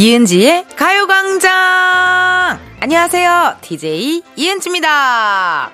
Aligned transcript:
이은지의 0.00 0.64
가요광장! 0.76 2.58
안녕하세요. 2.80 3.56
DJ 3.60 4.22
이은지입니다. 4.34 5.72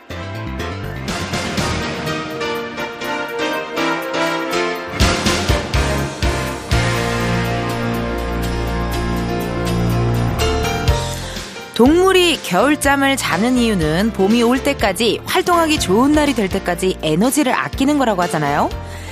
동물이 11.77 12.41
겨울잠을 12.43 13.17
자는 13.17 13.57
이유는 13.57 14.11
봄이 14.11 14.43
올 14.43 14.61
때까지 14.61 15.21
활동하기 15.25 15.79
좋은 15.79 16.11
날이 16.11 16.35
될 16.35 16.49
때까지 16.49 16.99
에너지를 17.01 17.53
아끼는 17.53 17.99
거라고 17.99 18.23
하잖아요. 18.23 18.71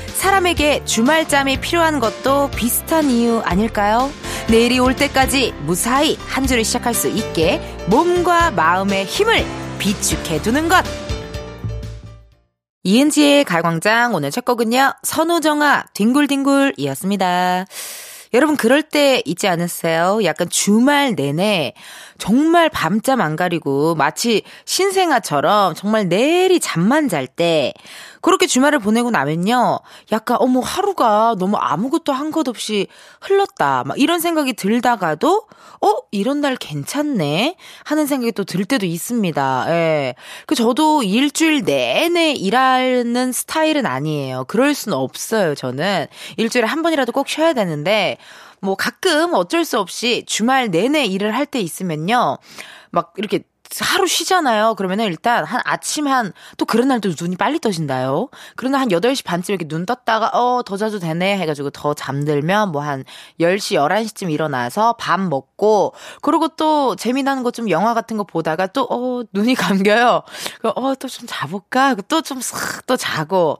사람에게 0.09 0.85
주말잠이 0.85 1.60
필요한 1.60 2.01
것도 2.01 2.51
비슷한 2.51 3.09
이유 3.10 3.43
아닐까요? 3.45 4.10
내일이 4.51 4.79
올 4.79 4.95
때까지 4.95 5.53
무사히 5.62 6.16
한 6.27 6.47
주를 6.47 6.65
시작할 6.65 6.93
수 6.93 7.09
있게 7.09 7.61
몸과 7.89 8.51
마음의 8.51 9.07
힘을 9.07 9.45
비축해 9.79 10.43
두는 10.43 10.69
것. 10.69 10.85
이은지의 12.83 13.45
가광장 13.45 14.15
오늘 14.15 14.30
첫 14.30 14.45
곡은요. 14.45 14.93
선우정아 15.02 15.87
뒹굴뒹굴이었습니다. 15.95 17.65
여러분 18.35 18.57
그럴 18.57 18.83
때 18.83 19.23
있지 19.25 19.49
않으세요? 19.49 20.19
약간 20.25 20.51
주말 20.51 21.15
내내 21.15 21.73
정말 22.18 22.68
밤잠 22.68 23.20
안 23.20 23.37
가리고 23.37 23.95
마치 23.95 24.43
신생아처럼 24.65 25.74
정말 25.74 26.09
내리 26.09 26.60
잠만 26.60 27.09
잘 27.09 27.26
때 27.26 27.73
그렇게 28.21 28.46
주말을 28.46 28.79
보내고 28.79 29.10
나면요. 29.10 29.80
약간 30.12 30.37
어머 30.40 30.60
하루가 30.60 31.34
너무 31.38 31.56
아무것도 31.56 32.12
한 32.12 32.30
것 32.30 32.48
없이 32.48 32.87
흘렀다. 33.21 33.84
막 33.84 33.98
이런 33.98 34.18
생각이 34.21 34.54
들다가도 34.54 35.46
어 35.80 35.95
이런 36.10 36.40
날 36.40 36.56
괜찮네 36.56 37.56
하는 37.84 38.06
생각이 38.06 38.32
또 38.32 38.45
들 38.45 38.65
때도 38.65 38.87
있습니다. 38.87 39.66
예. 39.68 40.15
그 40.46 40.54
저도 40.54 41.02
일주일 41.02 41.65
내내 41.65 42.32
일하는 42.32 43.32
스타일은 43.32 43.84
아니에요. 43.87 44.45
그럴 44.49 44.74
수는 44.74 44.96
없어요. 44.96 45.54
저는 45.54 46.06
일주일에 46.37 46.66
한 46.66 46.82
번이라도 46.82 47.12
꼭 47.12 47.28
쉬어야 47.28 47.52
되는데 47.52 48.16
뭐 48.65 48.74
가끔 48.76 49.34
어쩔 49.34 49.65
수 49.65 49.79
없이 49.79 50.24
주말 50.26 50.70
내내 50.70 51.04
일을 51.07 51.34
할 51.34 51.46
때 51.46 51.60
있으면요. 51.60 52.38
막 52.90 53.12
이렇게 53.18 53.45
하루 53.80 54.06
쉬잖아요. 54.06 54.74
그러면은 54.76 55.06
일단 55.06 55.45
한 55.45 55.60
아침 55.65 56.06
한, 56.06 56.32
또 56.59 56.65
그런 56.65 56.88
날도 56.88 57.10
눈이 57.21 57.37
빨리 57.37 57.59
떠진다요. 57.59 58.29
그러나 58.56 58.79
한 58.80 58.88
8시 58.88 59.24
반쯤 59.24 59.52
이렇게 59.54 59.66
눈 59.66 59.84
떴다가, 59.84 60.29
어, 60.32 60.62
더 60.65 60.76
자도 60.76 61.01
되네 61.01 61.38
해 61.38 61.46
가지고 61.46 61.71
더 61.71 61.93
잠들면 61.93 62.71
뭐 62.73 62.82
한 62.82 63.04
10시, 63.40 63.76
11시쯤 63.76 64.31
일어나서 64.31 64.94
밥 64.99 65.19
먹고, 65.21 65.93
그리고 66.22 66.49
또 66.56 66.94
재미나는 66.97 67.43
거 67.43 67.50
좀 67.50 67.69
영화 67.71 67.94
같은 67.94 68.16
거 68.16 68.25
보다가 68.25 68.69
또, 68.69 68.87
어, 68.91 69.22
눈이 69.32 69.54
감겨요. 69.56 70.22
어, 70.76 70.94
또 70.94 71.09
좀 71.09 71.26
자볼까? 71.26 71.94
또 72.09 72.22
좀 72.22 72.38
싹 72.41 72.87
또 72.87 72.97
자고. 72.97 73.59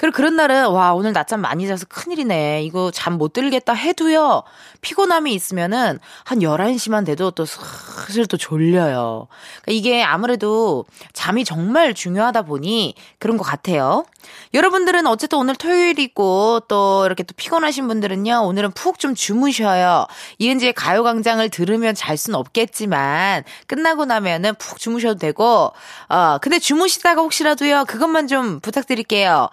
그리고 0.00 0.16
그런 0.16 0.34
날은 0.34 0.68
와 0.68 0.94
오늘 0.94 1.12
낮잠 1.12 1.42
많이 1.42 1.68
자서 1.68 1.84
큰일이네. 1.86 2.62
이거 2.64 2.90
잠 2.90 3.10
못 3.20 3.34
들겠다 3.34 3.74
해도요. 3.74 4.44
피곤함이 4.80 5.34
있으면은 5.34 5.98
한 6.24 6.38
11시만 6.38 7.04
돼도 7.04 7.32
또 7.32 7.44
슬슬 7.44 8.24
또 8.24 8.38
졸려요. 8.38 9.28
그러니까 9.60 9.78
이게 9.78 10.02
아무래도 10.02 10.86
잠이 11.12 11.44
정말 11.44 11.92
중요하다 11.92 12.42
보니 12.42 12.94
그런 13.18 13.36
것 13.36 13.44
같아요. 13.44 14.06
여러분들은 14.54 15.06
어쨌든 15.06 15.38
오늘 15.38 15.54
토요일이고 15.54 16.60
또 16.68 17.04
이렇게 17.04 17.22
또 17.24 17.34
피곤하신 17.36 17.86
분들은요. 17.88 18.42
오늘은 18.44 18.70
푹 18.72 18.98
좀 18.98 19.14
주무셔요. 19.14 20.06
이은지의 20.38 20.72
가요광장을 20.72 21.46
들으면 21.50 21.94
잘 21.94 22.16
수는 22.16 22.38
없겠지만 22.38 23.44
끝나고 23.66 24.06
나면은 24.06 24.54
푹 24.54 24.78
주무셔도 24.78 25.18
되고 25.18 25.72
어 26.08 26.38
근데 26.40 26.58
주무시다가 26.58 27.20
혹시라도요. 27.20 27.84
그것만 27.86 28.28
좀 28.28 28.60
부탁드릴게요. 28.60 29.50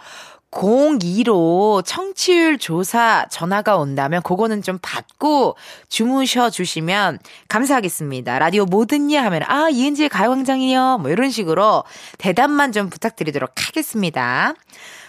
02로 0.57 1.85
청취율 1.85 2.57
조사 2.57 3.27
전화가 3.29 3.77
온다면 3.77 4.23
그거는 4.23 4.63
좀 4.63 4.79
받고 4.81 5.55
주무셔 5.87 6.49
주시면 6.49 7.19
감사하겠습니다. 7.47 8.39
라디오 8.39 8.65
뭐듣냐 8.65 9.23
하면 9.25 9.43
아 9.45 9.69
이은지의 9.69 10.09
가요광장이요 10.09 10.97
뭐 10.99 11.11
이런 11.11 11.29
식으로 11.29 11.83
대답만 12.17 12.71
좀 12.71 12.89
부탁드리도록 12.89 13.51
하겠습니다. 13.55 14.55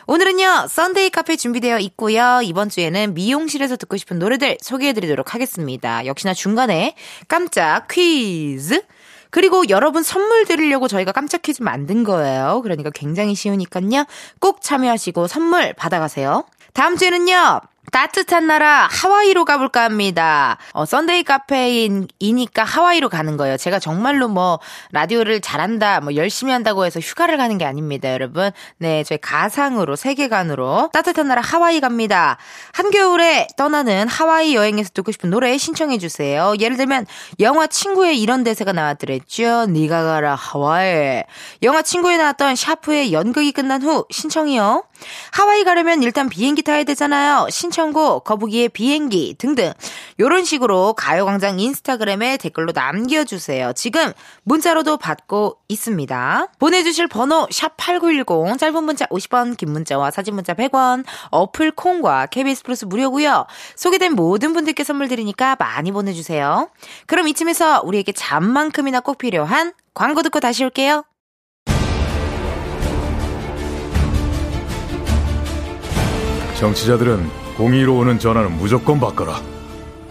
오늘은요 0.07 0.67
썬데이 0.69 1.11
카페 1.11 1.37
준비되어 1.37 1.81
있고요 1.81 2.41
이번 2.43 2.71
주에는 2.71 3.13
미용실에서 3.13 3.77
듣고 3.77 3.99
싶은 3.99 4.19
노래들 4.19 4.59
소개해드리도록 4.61 5.35
하겠습니다. 5.35 6.05
역시나 6.05 6.35
중간에 6.35 6.95
깜짝 7.27 7.89
퀴즈 7.89 8.83
그리고 9.31 9.69
여러분 9.69 10.03
선물 10.03 10.45
드리려고 10.45 10.89
저희가 10.89 11.13
깜짝 11.13 11.43
퀴즈 11.43 11.63
만든 11.63 12.05
거예요. 12.05 12.61
그러니까 12.63 12.91
굉장히 12.91 13.35
쉬우니까요. 13.35 14.05
꼭 14.41 14.63
참여하시고 14.63 15.27
선물 15.27 15.73
받아가세요. 15.75 16.45
다음 16.73 16.97
주에는요. 16.97 17.61
따뜻한 17.93 18.47
나라 18.47 18.89
하와이로 18.91 19.45
가볼까 19.45 19.83
합니다. 19.83 20.59
어, 20.73 20.85
썬데이 20.85 21.23
카페이니까 21.25 22.65
하와이로 22.65 23.09
가는 23.09 23.37
거예요. 23.37 23.57
제가 23.57 23.79
정말로 23.79 24.29
뭐 24.29 24.61
라디오를 24.93 25.41
잘한다, 25.41 26.01
뭐 26.01 26.15
열심히 26.15 26.53
한다고 26.53 26.85
해서 26.85 27.01
휴가를 27.01 27.37
가는 27.37 27.57
게 27.59 27.65
아닙니다, 27.65 28.13
여러분. 28.13 28.51
네, 28.79 29.05
저희 29.05 29.19
가상으로 29.19 29.97
세계관으로 29.97 30.91
따뜻한 30.93 31.29
나라 31.29 31.41
하와이 31.41 31.81
갑니다. 31.81 32.37
한겨울에 32.73 33.49
떠나는 33.57 34.09
하와이 34.09 34.55
여행에서 34.55 34.91
듣고 34.93 35.13
싶은 35.13 35.31
노래 35.31 35.57
신청해 35.57 35.99
주세요. 35.99 36.55
예를 36.59 36.77
들면 36.77 37.07
영화 37.41 37.67
친구에 37.67 38.15
이런 38.15 38.45
대사가 38.45 38.73
나왔더랬죠. 38.73 39.67
네가 39.67 40.03
가라 40.03 40.35
하와이. 40.35 41.23
영화 41.63 41.83
친구에 41.83 42.17
나왔던 42.17 42.57
샤프의 42.57 43.13
연극이 43.13 43.53
끝난 43.53 43.83
후 43.83 44.05
신청이요. 44.11 44.85
하와이 45.33 45.65
가려면 45.65 46.03
일단 46.03 46.29
비행기 46.29 46.63
타야 46.63 46.85
되잖아요. 46.85 47.47
신청 47.51 47.78
곡, 47.93 48.25
거북이의 48.25 48.69
비행기 48.71 49.37
등등. 49.39 49.73
요런 50.21 50.45
식으로 50.45 50.95
가요광장 50.95 51.61
인스타그램에 51.61 52.37
댓글로 52.37 52.73
남겨주세요. 52.75 53.73
지금 53.75 54.13
문자로도 54.43 54.97
받고 54.97 55.59
있습니다. 55.69 56.49
보내주실 56.59 57.09
번호 57.09 57.47
샵8910 57.47 58.59
짧은 58.59 58.85
문자 58.85 59.07
50원 59.07 59.57
긴 59.57 59.73
문자와 59.73 60.11
사진 60.11 60.35
문자 60.35 60.55
100원 60.55 61.05
어플 61.31 61.73
콩과 61.73 62.27
KBS 62.27 62.65
플러스 62.65 62.85
무료고요. 62.85 63.47
소개된 63.77 64.15
모든 64.15 64.53
분들께 64.53 64.85
선물 64.85 65.09
드리니까 65.09 65.57
많이 65.59 65.93
보내주세요. 65.93 66.69
그럼 67.07 67.29
이쯤에서 67.29 67.83
우리에게 67.85 68.13
잠만큼이나 68.13 69.01
꼭 69.01 69.19
필요한 69.19 69.73
광고 69.95 70.23
듣고 70.23 70.41
다시 70.41 70.65
올게요. 70.65 71.05
정치자들은 76.59 77.48
공의로 77.59 77.97
오는 77.99 78.19
전화는 78.21 78.57
무조건 78.57 79.01
바꿔라. 79.01 79.41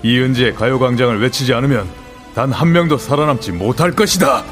이은지의 0.04 0.54
가요광장을 0.56 1.20
외치지 1.22 1.54
않으면 1.54 1.88
단 2.36 2.52
한 2.52 2.72
명도 2.72 2.98
살아남지 2.98 3.54
못할 3.54 3.92
것이다. 3.92 4.44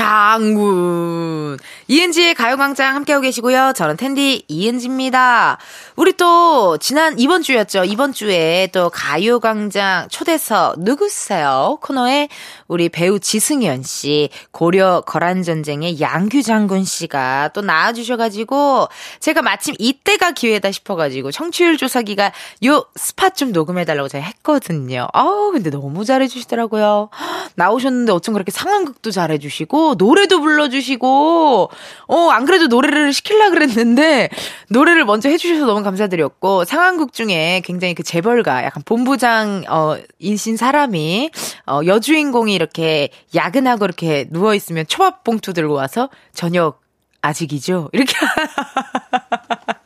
장군. 0.00 1.58
이은지의 1.88 2.34
가요광장 2.34 2.94
함께하고 2.94 3.22
계시고요. 3.22 3.72
저는 3.74 3.98
텐디 3.98 4.44
이은지입니다. 4.48 5.58
우리 5.96 6.14
또, 6.14 6.78
지난, 6.78 7.18
이번 7.18 7.42
주였죠. 7.42 7.84
이번 7.84 8.14
주에 8.14 8.70
또 8.72 8.88
가요광장 8.88 10.08
초대석 10.08 10.80
누구세요? 10.80 11.78
코너에 11.82 12.28
우리 12.66 12.88
배우 12.88 13.18
지승현 13.18 13.82
씨, 13.82 14.30
고려 14.52 15.02
거란전쟁의 15.02 16.00
양규 16.00 16.42
장군 16.42 16.84
씨가 16.84 17.50
또 17.52 17.60
나와주셔가지고, 17.60 18.88
제가 19.18 19.42
마침 19.42 19.74
이때가 19.78 20.30
기회다 20.30 20.72
싶어가지고, 20.72 21.30
청취율 21.30 21.76
조사기가 21.76 22.32
요 22.64 22.86
스팟 22.96 23.30
좀 23.30 23.52
녹음해달라고 23.52 24.08
제가 24.08 24.24
했거든요. 24.24 25.08
아우, 25.12 25.50
근데 25.52 25.68
너무 25.68 26.06
잘해주시더라고요. 26.06 27.10
나오셨는데 27.56 28.12
어쩜 28.12 28.32
그렇게 28.32 28.50
상황극도 28.50 29.10
잘해주시고, 29.10 29.89
노래도 29.94 30.40
불러주시고, 30.40 31.70
어, 32.08 32.28
안 32.30 32.44
그래도 32.44 32.66
노래를 32.66 33.12
시킬라 33.12 33.50
그랬는데, 33.50 34.28
노래를 34.68 35.04
먼저 35.04 35.28
해주셔서 35.28 35.66
너무 35.66 35.82
감사드렸고, 35.82 36.64
상황극 36.64 37.12
중에 37.12 37.62
굉장히 37.64 37.94
그 37.94 38.02
재벌가, 38.02 38.64
약간 38.64 38.82
본부장, 38.84 39.64
어, 39.68 39.96
인신 40.18 40.56
사람이, 40.56 41.30
어, 41.66 41.80
여주인공이 41.84 42.54
이렇게 42.54 43.10
야근하고 43.34 43.84
이렇게 43.84 44.26
누워 44.30 44.54
있으면 44.54 44.86
초밥 44.86 45.24
봉투 45.24 45.52
들고 45.52 45.74
와서, 45.74 46.10
저녁, 46.32 46.80
아직이죠? 47.22 47.90
이렇게. 47.92 48.14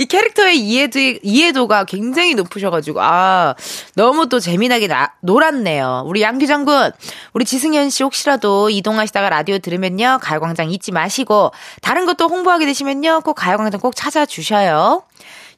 이 0.00 0.06
캐릭터에 0.06 0.50
서로의 0.50 0.58
이해도, 0.58 0.98
이해도가 1.22 1.84
굉장히 1.84 2.34
높으셔가지고, 2.34 3.00
아, 3.00 3.54
너무 3.94 4.28
또 4.28 4.40
재미나게 4.40 4.88
나, 4.88 5.14
놀았네요. 5.20 6.04
우리 6.06 6.22
양규 6.22 6.46
장군, 6.46 6.90
우리 7.32 7.44
지승현 7.44 7.90
씨 7.90 8.02
혹시라도 8.02 8.68
이동하시다가 8.70 9.30
라디오 9.30 9.58
들으면요, 9.58 10.18
가요광장 10.20 10.70
잊지 10.70 10.92
마시고, 10.92 11.52
다른 11.80 12.06
것도 12.06 12.28
홍보하게 12.28 12.66
되시면요, 12.66 13.20
꼭 13.24 13.34
가요광장 13.34 13.80
꼭 13.80 13.94
찾아주셔요. 13.94 15.02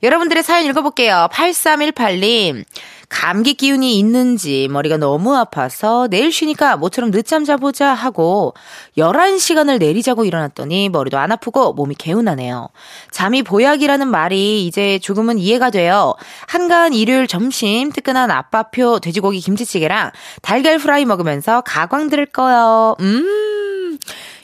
여러분들의 0.02 0.42
사연 0.42 0.66
읽어볼게요. 0.66 1.28
8318님. 1.32 2.64
감기 3.08 3.52
기운이 3.52 3.98
있는지 3.98 4.68
머리가 4.70 4.96
너무 4.96 5.36
아파서 5.36 6.08
내일 6.08 6.32
쉬니까 6.32 6.78
모처럼 6.78 7.10
늦잠 7.10 7.44
자보자 7.44 7.92
하고 7.92 8.54
11시간을 8.96 9.78
내리자고 9.78 10.24
일어났더니 10.24 10.88
머리도 10.88 11.18
안 11.18 11.30
아프고 11.30 11.74
몸이 11.74 11.94
개운하네요. 11.94 12.70
잠이 13.10 13.42
보약이라는 13.42 14.08
말이 14.08 14.66
이제 14.66 14.98
조금은 14.98 15.38
이해가 15.38 15.68
돼요. 15.68 16.14
한가한 16.48 16.94
일요일 16.94 17.26
점심 17.26 17.92
뜨끈한 17.92 18.30
아빠표 18.30 18.98
돼지고기 18.98 19.40
김치찌개랑 19.40 20.10
달걀 20.40 20.78
프라이 20.78 21.04
먹으면서 21.04 21.60
가광 21.60 22.08
들을 22.08 22.24
거요. 22.24 22.96
음. 23.00 23.51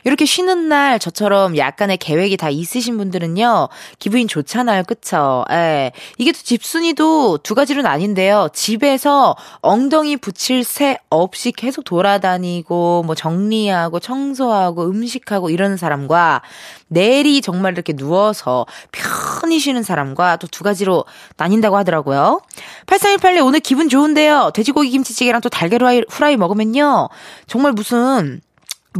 이렇게 0.09 0.25
쉬는 0.25 0.69
날 0.69 0.99
저처럼 0.99 1.57
약간의 1.57 1.99
계획이 1.99 2.37
다 2.37 2.51
있으신 2.51 2.97
분들은요, 2.97 3.69
기분이 3.99 4.27
좋잖아요. 4.27 4.85
그쵸? 4.85 5.45
예. 5.51 5.93
이게 6.17 6.33
또 6.33 6.39
집순이도 6.43 7.39
두 7.43 7.55
가지로 7.55 7.83
나뉜데요. 7.83 8.49
집에서 8.55 9.37
엉덩이 9.61 10.17
붙일 10.17 10.65
새 10.65 10.97
없이 11.11 11.53
계속 11.53 11.85
돌아다니고, 11.85 13.03
뭐 13.05 13.15
정리하고, 13.15 14.01
청소하고, 14.01 14.87
음식하고 14.87 15.51
이러는 15.51 15.77
사람과, 15.77 16.41
내일이 16.89 17.43
정말 17.43 17.75
이렇게 17.75 17.93
누워서 17.93 18.65
편히 18.93 19.59
쉬는 19.59 19.83
사람과 19.83 20.37
또 20.37 20.49
두 20.51 20.65
가지로 20.65 21.05
나뉜다고 21.37 21.77
하더라고요. 21.77 22.41
8318님 22.87 23.45
오늘 23.45 23.61
기분 23.61 23.89
좋은데요. 23.89 24.51
돼지고기 24.55 24.89
김치찌개랑 24.91 25.41
또 25.43 25.49
달걀 25.49 26.05
후라이 26.09 26.37
먹으면요. 26.37 27.11
정말 27.47 27.73
무슨 27.73 28.41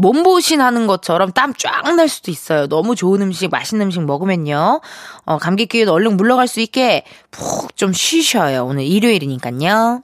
몸보신 0.01 0.61
하는 0.61 0.87
것처럼 0.87 1.33
땀 1.33 1.53
쫙 1.55 1.95
날 1.97 2.09
수도 2.09 2.31
있어요. 2.31 2.67
너무 2.69 2.95
좋은 2.95 3.21
음식, 3.23 3.51
맛있는 3.51 3.87
음식 3.87 4.01
먹으면요. 4.05 4.81
어, 5.25 5.39
감기 5.39 5.67
기운 5.67 5.89
얼른 5.89 6.17
물러갈 6.17 6.47
수 6.49 6.61
있게 6.61 7.05
푹 7.31 7.77
좀 7.77 7.93
쉬셔요. 7.93 8.65
오늘 8.65 8.85
일요일이니까요. 8.85 10.03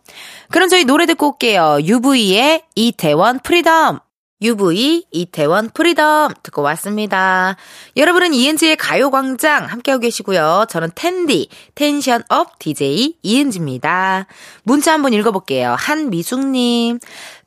그럼 0.51 0.69
저희 0.69 0.85
노래 0.85 1.07
듣고 1.07 1.33
올게요. 1.33 1.79
UV의 1.83 2.63
이태원 2.75 3.41
Freedom. 3.41 3.99
UV, 4.43 5.07
이태원, 5.11 5.71
Freedom 5.71 6.35
듣고 6.43 6.61
왔습니다. 6.63 7.57
여러분은 7.97 8.35
이은지의 8.35 8.77
가요광장 8.77 9.65
함께하고 9.65 10.03
계시고요. 10.03 10.67
저는 10.69 10.91
텐디, 10.95 11.49
tension 11.75 12.40
up 12.40 12.59
DJ 12.59 13.15
이은지입니다. 13.23 14.27
문자 14.65 14.93
한번 14.93 15.15
읽어볼게요. 15.15 15.77
한미숙님. 15.79 16.99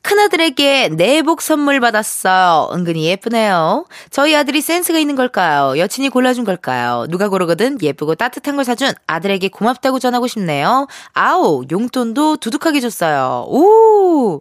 큰아들에게 0.02 0.90
내복 0.90 1.42
선물 1.42 1.80
받았어요. 1.80 2.70
은근히 2.72 3.04
예쁘네요. 3.06 3.84
저희 4.10 4.34
아들이 4.34 4.60
센스가 4.60 4.98
있는 4.98 5.16
걸까요? 5.16 5.78
여친이 5.78 6.08
골라준 6.08 6.44
걸까요? 6.44 7.06
누가 7.08 7.28
고르거든 7.28 7.78
예쁘고 7.82 8.14
따뜻한 8.14 8.56
걸 8.56 8.64
사준 8.64 8.92
아들에게 9.06 9.48
고맙다고 9.48 9.98
전하고 9.98 10.26
싶네요. 10.26 10.86
아우, 11.12 11.64
용돈도 11.70 12.36
두둑하게 12.36 12.80
줬어요. 12.80 13.46
오! 13.48 14.40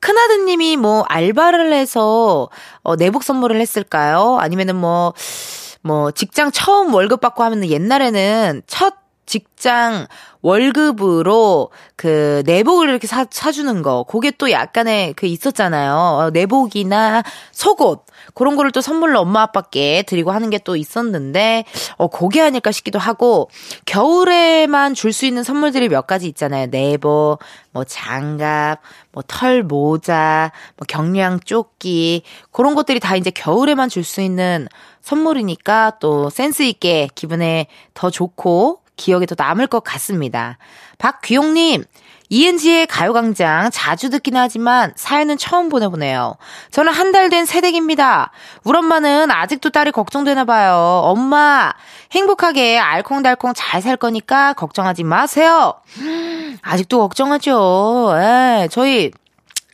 큰아드님이 0.00 0.76
뭐 0.76 1.04
알바를 1.08 1.72
해서 1.72 2.48
어, 2.82 2.96
내복 2.96 3.22
선물을 3.22 3.60
했을까요? 3.60 4.38
아니면은 4.40 4.76
뭐, 4.76 5.14
뭐, 5.82 6.10
직장 6.10 6.50
처음 6.50 6.94
월급 6.94 7.20
받고 7.20 7.42
하면은 7.42 7.68
옛날에는 7.68 8.62
첫 8.66 9.01
직장 9.26 10.06
월급으로 10.42 11.70
그 11.96 12.42
내복을 12.46 12.88
이렇게 12.88 13.06
사, 13.06 13.24
사주는 13.30 13.82
거. 13.82 14.04
그게 14.08 14.32
또 14.32 14.50
약간의 14.50 15.14
그 15.14 15.26
있었잖아요. 15.26 15.94
어, 15.94 16.30
내복이나 16.30 17.22
속옷. 17.52 18.04
그런 18.34 18.56
거를 18.56 18.72
또 18.72 18.80
선물로 18.80 19.20
엄마 19.20 19.42
아빠께 19.42 20.02
드리고 20.02 20.32
하는 20.32 20.50
게 20.50 20.58
또 20.64 20.76
있었는데, 20.76 21.64
어, 21.96 22.08
그게 22.08 22.40
아닐까 22.40 22.70
싶기도 22.72 22.98
하고, 22.98 23.48
겨울에만 23.86 24.94
줄 24.94 25.12
수 25.12 25.26
있는 25.26 25.42
선물들이 25.42 25.88
몇 25.88 26.06
가지 26.06 26.26
있잖아요. 26.28 26.66
내복, 26.70 27.38
뭐 27.72 27.84
장갑, 27.84 28.80
뭐 29.12 29.22
털 29.26 29.62
모자, 29.62 30.52
뭐 30.76 30.84
경량 30.88 31.40
조끼. 31.40 32.22
그런 32.50 32.74
것들이 32.74 32.98
다 33.00 33.16
이제 33.16 33.30
겨울에만 33.30 33.88
줄 33.88 34.04
수 34.04 34.20
있는 34.20 34.68
선물이니까 35.02 35.98
또 36.00 36.30
센스 36.30 36.62
있게 36.62 37.08
기분에 37.14 37.66
더 37.94 38.10
좋고 38.10 38.81
기억에 38.96 39.26
더 39.26 39.34
남을 39.36 39.66
것 39.66 39.82
같습니다. 39.84 40.58
박귀용님, 40.98 41.84
이은지의 42.28 42.86
가요광장 42.86 43.70
자주 43.70 44.08
듣긴 44.08 44.36
하지만 44.38 44.92
사연은 44.96 45.36
처음 45.36 45.68
보내보네요. 45.68 46.36
저는 46.70 46.92
한 46.92 47.12
달 47.12 47.28
된 47.28 47.44
새댁입니다. 47.44 48.30
우리 48.64 48.78
엄마는 48.78 49.30
아직도 49.30 49.68
딸이 49.70 49.90
걱정되나 49.92 50.44
봐요. 50.46 51.02
엄마, 51.04 51.72
행복하게 52.12 52.78
알콩달콩 52.78 53.52
잘 53.54 53.82
살 53.82 53.96
거니까 53.98 54.54
걱정하지 54.54 55.04
마세요. 55.04 55.74
아직도 56.62 56.98
걱정하죠. 57.00 58.12
에, 58.16 58.62
예, 58.62 58.68
저희 58.68 59.10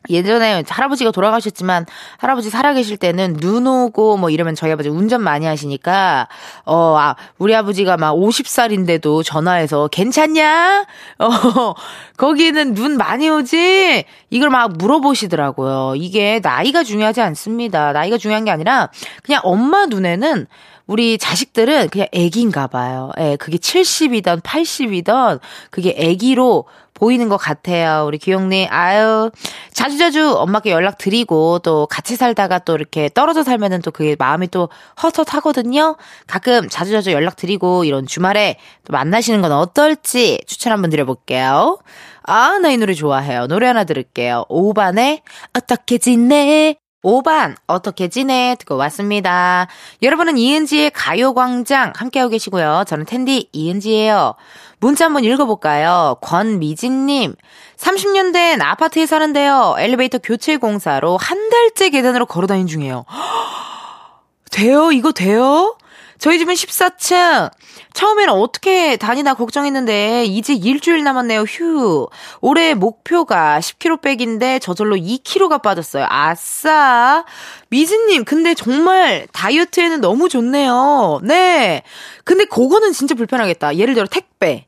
예전에 0.09 0.63
할아버지가 0.67 1.11
돌아가셨지만 1.11 1.87
할아버지 2.19 2.51
살아계실 2.51 2.97
때는 2.97 3.37
눈 3.39 3.67
오고 3.67 4.17
뭐 4.17 4.31
이러면 4.31 4.55
저희 4.55 4.71
아버지 4.73 4.89
운전 4.89 5.23
많이 5.23 5.45
하시니까 5.47 6.29
어 6.65 6.97
아, 6.97 7.17
우리 7.39 7.55
아버지가 7.55 7.97
막 7.97 8.15
50살인데도 8.15 9.25
전화해서 9.25 9.89
괜찮냐? 9.89 10.87
어 11.19 11.75
거기는 12.17 12.75
눈 12.75 12.97
많이 12.97 13.29
오지? 13.29 14.05
이걸 14.31 14.51
막 14.51 14.73
물어보시더라고요. 14.79 15.95
이게 15.97 16.41
나이가 16.43 16.85
중요하지 16.85 17.21
않습니다. 17.21 17.93
나이가 17.93 18.19
중요한 18.19 18.45
게 18.45 18.51
아니라 18.51 18.91
그냥 19.23 19.41
엄마 19.45 19.87
눈에는 19.87 20.47
우리 20.89 21.19
자식들은 21.19 21.91
그냥 21.91 22.09
애기인가 22.13 22.67
봐요. 22.67 23.13
예, 23.21 23.37
그게 23.37 23.59
70이던 23.59 24.43
80이던 24.43 25.39
그게 25.71 25.95
애기로 25.97 26.65
보이는 26.99 27.29
것 27.29 27.37
같아요. 27.37 28.05
우리 28.07 28.19
기영님, 28.19 28.67
아유, 28.71 29.31
자주자주 29.73 30.35
엄마께 30.37 30.71
연락 30.73 30.99
드리고 30.99 31.61
또 31.61 31.87
같이 31.87 32.17
살다가 32.17 32.59
또 32.59 32.75
이렇게 32.75 33.09
떨어져 33.15 33.45
살면은 33.45 33.83
또 33.83 33.91
그게 33.93 34.17
마음이 34.19 34.49
또 34.49 34.69
헛헛하거든요. 35.03 35.97
가끔 36.27 36.69
자주자주 36.69 37.13
연락 37.13 37.37
드리고 37.37 37.85
이런 37.85 38.07
주말에 38.07 38.57
또 38.85 38.93
만나시는 38.93 39.41
건 39.43 39.53
어떨지 39.53 40.41
추천 40.47 40.73
한번 40.73 40.91
드려볼게요. 40.91 41.79
아, 42.25 42.59
나 42.59 42.71
이 42.71 42.77
노래 42.77 42.93
좋아해요. 42.95 43.47
노래 43.47 43.67
하나 43.69 43.85
들을게요. 43.85 44.45
오반의 44.49 45.23
어떻게 45.55 45.99
지내? 45.99 46.77
5반 47.05 47.55
어떻게 47.67 48.09
지내 48.09 48.57
듣고 48.59 48.77
왔습니다. 48.77 49.69
여러분은 50.03 50.37
이은지의 50.37 50.91
가요광장 50.91 51.93
함께하고 51.95 52.31
계시고요. 52.31 52.85
저는 52.87 53.05
텐디 53.05 53.49
이은지예요. 53.53 54.35
문자 54.81 55.07
한번 55.07 55.25
읽어볼까요? 55.25 56.17
권미진님 56.21 57.35
30년 57.77 58.33
된 58.33 58.61
아파트에 58.61 59.07
사는데요. 59.07 59.77
엘리베이터 59.79 60.19
교체 60.19 60.57
공사로 60.57 61.17
한 61.17 61.51
달째 61.51 61.91
계단으로 61.91 62.27
걸어다닌 62.27 62.67
중이에요. 62.67 63.05
돼요? 64.51 64.91
이거 64.91 65.13
돼요? 65.13 65.77
저희 66.19 66.39
집은 66.39 66.55
14층. 66.55 67.51
처음에는 67.95 68.33
어떻게 68.33 68.97
다니나 68.97 69.35
걱정했는데 69.35 70.25
이제 70.27 70.53
일주일 70.53 71.03
남았네요. 71.05 71.43
휴. 71.43 72.09
올해 72.41 72.75
목표가 72.75 73.61
10kg 73.61 74.01
빼기인데 74.01 74.59
저절로 74.59 74.97
2kg가 74.97 75.63
빠졌어요. 75.63 76.07
아싸. 76.09 77.25
미진님, 77.71 78.25
근데 78.25 78.55
정말 78.55 79.27
다이어트에는 79.33 80.01
너무 80.01 80.29
좋네요. 80.29 81.21
네. 81.23 81.83
근데 82.25 82.45
그거는 82.45 82.93
진짜 82.93 83.15
불편하겠다. 83.15 83.77
예를 83.77 83.95
들어 83.95 84.07
택배. 84.07 84.67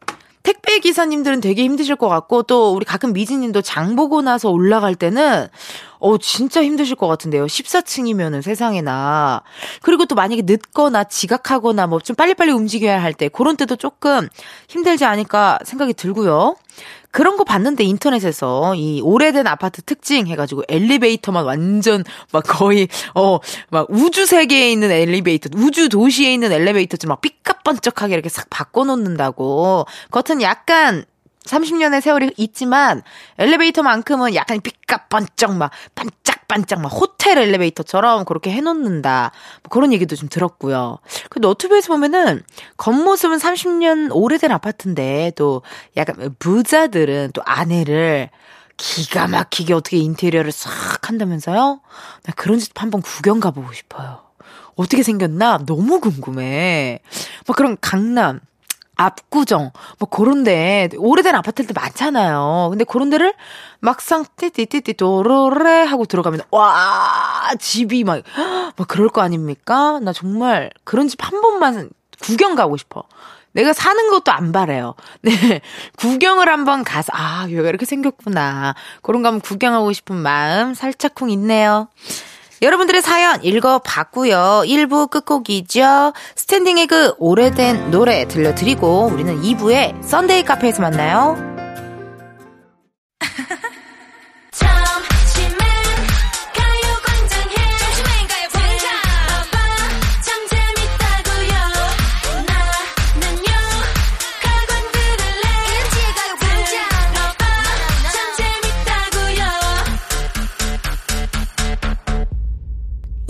택배 0.50 0.80
기사님들은 0.80 1.40
되게 1.40 1.62
힘드실 1.62 1.94
것 1.94 2.08
같고 2.08 2.42
또 2.42 2.72
우리 2.74 2.84
가끔 2.84 3.12
미진님도 3.12 3.62
장 3.62 3.94
보고 3.94 4.20
나서 4.20 4.50
올라갈 4.50 4.96
때는 4.96 5.46
어, 6.00 6.18
진짜 6.18 6.64
힘드실 6.64 6.96
것 6.96 7.06
같은데요. 7.06 7.46
14층이면은 7.46 8.42
세상에나. 8.42 9.42
그리고 9.82 10.06
또 10.06 10.16
만약에 10.16 10.42
늦거나 10.44 11.04
지각하거나 11.04 11.86
뭐 11.86 12.00
좀 12.00 12.16
빨리빨리 12.16 12.50
움직여야 12.50 13.00
할 13.00 13.12
때, 13.14 13.28
그런 13.28 13.56
때도 13.56 13.76
조금 13.76 14.28
힘들지 14.68 15.04
않을까 15.04 15.58
생각이 15.64 15.92
들고요. 15.94 16.56
그런 17.12 17.36
거 17.36 17.44
봤는데 17.44 17.84
인터넷에서 17.84 18.74
이 18.76 19.00
오래된 19.02 19.46
아파트 19.46 19.82
특징 19.82 20.26
해가지고 20.28 20.62
엘리베이터만 20.68 21.44
완전 21.44 22.02
막 22.32 22.42
거의 22.46 22.88
어 23.14 23.38
막 23.68 23.86
우주 23.90 24.26
세계에 24.26 24.70
있는 24.72 24.90
엘리베이터, 24.90 25.48
우주 25.54 25.88
도시에 25.88 26.32
있는 26.32 26.50
엘리베이터처럼 26.52 27.10
막 27.10 27.20
삐까 27.20 27.59
번쩍하게 27.74 28.14
이렇게 28.14 28.28
싹 28.28 28.48
바꿔놓는다고. 28.50 29.86
겉은 30.10 30.42
약간 30.42 31.04
30년의 31.44 32.00
세월이 32.00 32.34
있지만 32.36 33.02
엘리베이터만큼은 33.38 34.34
약간 34.34 34.60
삐까번쩍 34.60 35.56
막 35.56 35.70
반짝 35.94 36.30
반짝반짝 36.50 36.80
막 36.80 36.88
호텔 36.88 37.38
엘리베이터처럼 37.38 38.24
그렇게 38.24 38.50
해놓는다. 38.50 39.30
뭐 39.62 39.70
그런 39.70 39.92
얘기도 39.92 40.16
좀 40.16 40.28
들었고요. 40.28 40.98
그 41.30 41.38
너튜브에서 41.38 41.92
보면은 41.92 42.42
겉모습은 42.76 43.38
30년 43.38 44.10
오래된 44.12 44.50
아파트인데 44.50 45.32
또 45.36 45.62
약간 45.96 46.34
부자들은 46.38 47.30
또 47.32 47.42
아내를 47.44 48.30
기가 48.76 49.28
막히게 49.28 49.74
어떻게 49.74 49.98
인테리어를 49.98 50.52
싹 50.52 51.08
한다면서요? 51.08 51.80
나 52.24 52.32
그런 52.34 52.58
집 52.58 52.80
한번 52.80 53.02
구경 53.02 53.38
가보고 53.38 53.72
싶어요. 53.72 54.29
어떻게 54.80 55.02
생겼나? 55.02 55.58
너무 55.66 56.00
궁금해. 56.00 57.00
막 57.46 57.56
그런 57.56 57.76
강남, 57.80 58.40
압구정, 58.96 59.70
뭐 59.98 60.08
그런 60.08 60.44
데 60.44 60.88
오래된 60.98 61.34
아파트들 61.34 61.72
많잖아요. 61.74 62.68
근데 62.70 62.84
그런 62.84 63.08
데를 63.10 63.32
막상 63.80 64.24
띠띠띠띠 64.36 64.94
도로레 64.94 65.84
하고 65.84 66.04
들어가면 66.04 66.40
와 66.50 67.50
집이 67.58 68.04
막, 68.04 68.22
막 68.76 68.88
그럴 68.88 69.08
거 69.08 69.22
아닙니까? 69.22 69.98
나 70.00 70.12
정말 70.12 70.70
그런 70.84 71.08
집 71.08 71.22
한 71.24 71.40
번만 71.40 71.90
구경 72.22 72.54
가고 72.54 72.76
싶어. 72.76 73.04
내가 73.52 73.72
사는 73.72 74.10
것도 74.10 74.30
안 74.30 74.52
바래요. 74.52 74.94
네. 75.22 75.60
구경을 75.96 76.48
한번 76.48 76.84
가서, 76.84 77.08
아, 77.12 77.42
여기가 77.44 77.68
이렇게 77.68 77.84
생겼구나. 77.86 78.74
그런 79.02 79.22
거 79.22 79.28
한번 79.28 79.40
구경하고 79.40 79.92
싶은 79.92 80.14
마음 80.16 80.74
살짝쿵 80.74 81.30
있네요. 81.30 81.88
여러분들의 82.62 83.00
사연 83.02 83.42
읽어봤고요. 83.42 84.62
1부 84.64 85.10
끝곡이죠. 85.10 86.12
스탠딩 86.36 86.78
에그 86.78 87.14
오래된 87.18 87.90
노래 87.90 88.26
들려드리고 88.28 89.10
우리는 89.12 89.40
2부에 89.40 90.02
썬데이 90.02 90.44
카페에서 90.44 90.82
만나요. 90.82 91.59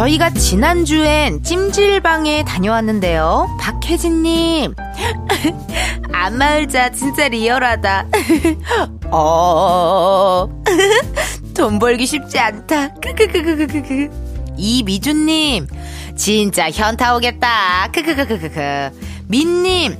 저희가 0.00 0.30
지난주엔 0.30 1.42
찜질방에 1.42 2.44
다녀왔는데요. 2.44 3.54
박혜진님. 3.60 4.72
안마의자 6.10 6.88
진짜 6.88 7.28
리얼하다. 7.28 8.06
어. 9.12 10.48
돈 11.54 11.78
벌기 11.78 12.06
쉽지 12.06 12.38
않다. 12.38 12.94
크크크크크크. 12.94 14.54
이미주님. 14.56 15.66
진짜 16.16 16.70
현타 16.70 17.16
오겠다. 17.16 17.90
크크크크크크. 17.92 19.26
민님. 19.28 19.98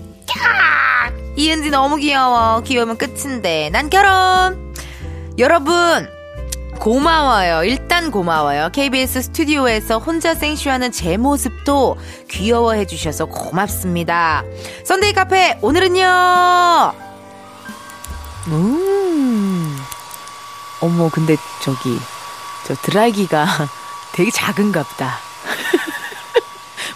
이은지 1.36 1.68
너무 1.68 1.96
귀여워. 1.96 2.62
귀여우면 2.62 2.96
끝인데. 2.96 3.68
난 3.70 3.90
결혼. 3.90 4.74
여러분. 5.36 6.08
고마워요. 6.80 7.62
일단 7.64 8.10
고마워요. 8.10 8.70
KBS 8.72 9.20
스튜디오에서 9.20 9.98
혼자 9.98 10.34
생쇼하는 10.34 10.90
제 10.92 11.18
모습도 11.18 11.98
귀여워해 12.30 12.86
주셔서 12.86 13.26
고맙습니다. 13.26 14.42
썬데이 14.86 15.12
카페 15.12 15.58
오늘은요. 15.60 16.94
음. 18.48 19.76
어머 20.80 21.10
근데 21.10 21.36
저기 21.62 21.98
저 22.66 22.74
드라이기가 22.74 23.46
되게 24.16 24.30
작은갑다. 24.30 25.18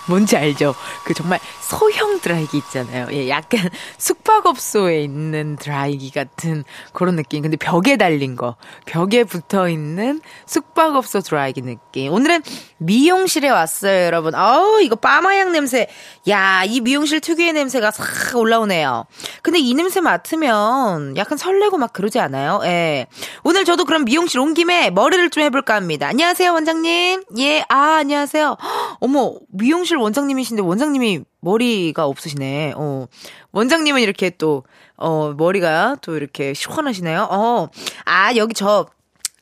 뭔지 0.07 0.37
알죠? 0.37 0.75
그 1.05 1.15
정말 1.15 1.41
소형 1.61 2.21
드라이기 2.21 2.59
있잖아요. 2.59 3.09
예, 3.13 3.29
약간 3.29 3.69
숙박업소에 3.99 5.03
있는 5.03 5.57
드라이기 5.57 6.11
같은 6.11 6.65
그런 6.93 7.17
느낌. 7.17 7.43
근데 7.43 7.57
벽에 7.57 7.97
달린 7.97 8.37
거. 8.37 8.57
벽에 8.87 9.25
붙어 9.25 9.69
있는 9.69 10.21
숙박업소 10.47 11.21
드라이기 11.21 11.63
느낌. 11.63 12.13
오늘은 12.13 12.43
미용실에 12.79 13.49
왔어요, 13.49 14.05
여러분. 14.07 14.35
아우, 14.35 14.81
이거 14.81 14.97
빠마향 14.97 15.53
냄새. 15.53 15.89
야, 16.29 16.65
이 16.65 16.81
미용실 16.81 17.21
특유의 17.21 17.53
냄새가 17.53 17.91
싹 17.91 18.37
올라오네요. 18.37 19.07
근데 19.43 19.59
이 19.59 19.75
냄새 19.75 20.01
맡으면 20.01 21.17
약간 21.17 21.39
설레고 21.39 21.79
막 21.79 21.93
그러지 21.93 22.19
않아요? 22.21 22.61
예. 22.65 23.07
오늘 23.43 23.65
저도 23.65 23.85
그럼 23.85 24.05
미용실 24.05 24.41
온 24.41 24.55
김에 24.55 24.91
머리를 24.91 25.31
좀 25.31 25.43
해볼까 25.45 25.75
합니다. 25.75 26.09
안녕하세요, 26.09 26.53
원장님. 26.53 27.25
예, 27.39 27.65
아, 27.69 27.97
안녕하세요. 27.97 28.57
어머, 29.01 29.35
미용실 29.51 29.97
원장님이신데 29.97 30.63
원장님이 30.63 31.21
머리가 31.41 32.07
없으시네. 32.07 32.73
어. 32.77 33.07
원장님은 33.53 34.01
이렇게 34.01 34.31
또, 34.31 34.65
어, 34.97 35.35
머리가 35.37 35.97
또 36.01 36.17
이렇게 36.17 36.55
시원하시네요. 36.55 37.29
어. 37.31 37.69
아, 38.05 38.35
여기 38.37 38.55
저, 38.55 38.87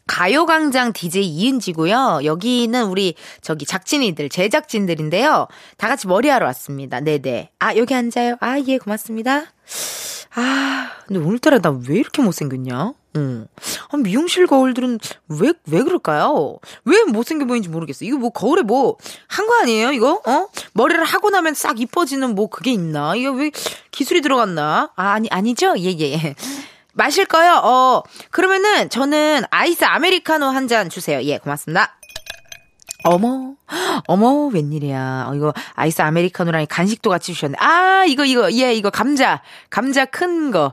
가요광장 0.07 0.93
DJ 0.93 1.25
이은지고요. 1.27 2.21
여기는 2.25 2.85
우리 2.87 3.15
저기 3.41 3.65
작진이들 3.65 4.29
제작진들인데요. 4.29 5.47
다 5.77 5.89
같이 5.89 6.07
머리하러 6.07 6.47
왔습니다. 6.47 7.01
네네. 7.01 7.51
아 7.59 7.77
여기 7.77 7.95
앉아요. 7.95 8.37
아 8.41 8.59
예 8.67 8.79
고맙습니다. 8.79 9.45
아 10.35 10.91
근데 11.07 11.21
오늘따라 11.21 11.59
나 11.61 11.71
왜 11.89 11.97
이렇게 11.99 12.23
못생겼냐? 12.23 12.95
응. 13.17 13.47
아, 13.91 13.97
미용실 13.99 14.47
거울들은 14.47 14.99
왜, 15.29 15.53
왜 15.67 15.83
그럴까요? 15.83 16.57
왜 16.87 17.05
못생겨 17.05 17.45
보이는지 17.45 17.69
모르겠어. 17.69 18.07
이거 18.07 18.17
뭐 18.17 18.31
거울에 18.31 18.63
뭐, 18.63 18.97
한 19.29 19.47
거 19.47 19.55
아니에요, 19.61 19.93
이거? 19.93 20.23
어? 20.25 20.49
머리를 20.73 21.05
하고 21.05 21.29
나면 21.29 21.53
싹 21.53 21.79
이뻐지는 21.79 22.35
뭐 22.35 22.49
그게 22.49 22.73
있나? 22.73 23.15
이거 23.15 23.33
왜 23.33 23.51
기술이 23.91 24.23
들어갔나? 24.23 24.93
아, 24.97 25.11
아니, 25.11 25.29
아니죠? 25.31 25.75
예, 25.77 25.93
예, 25.99 26.13
예. 26.15 26.35
마실 26.95 27.25
거요? 27.25 27.55
어, 27.63 28.03
그러면은 28.31 28.89
저는 28.91 29.45
아이스 29.51 29.85
아메리카노 29.85 30.47
한 30.47 30.69
잔 30.69 30.89
주세요. 30.89 31.21
예, 31.23 31.39
고맙습니다. 31.39 31.97
어머, 33.05 33.55
어머, 34.07 34.47
웬일이야. 34.47 35.27
어, 35.29 35.35
이거 35.35 35.53
아이스 35.75 36.01
아메리카노랑 36.03 36.67
간식도 36.69 37.11
같이 37.11 37.35
주셨네. 37.35 37.57
아, 37.59 38.05
이거, 38.07 38.25
이거, 38.25 38.53
예, 38.53 38.73
이거 38.75 38.91
감자. 38.91 39.43
감자 39.71 40.05
큰 40.05 40.53
거. 40.53 40.73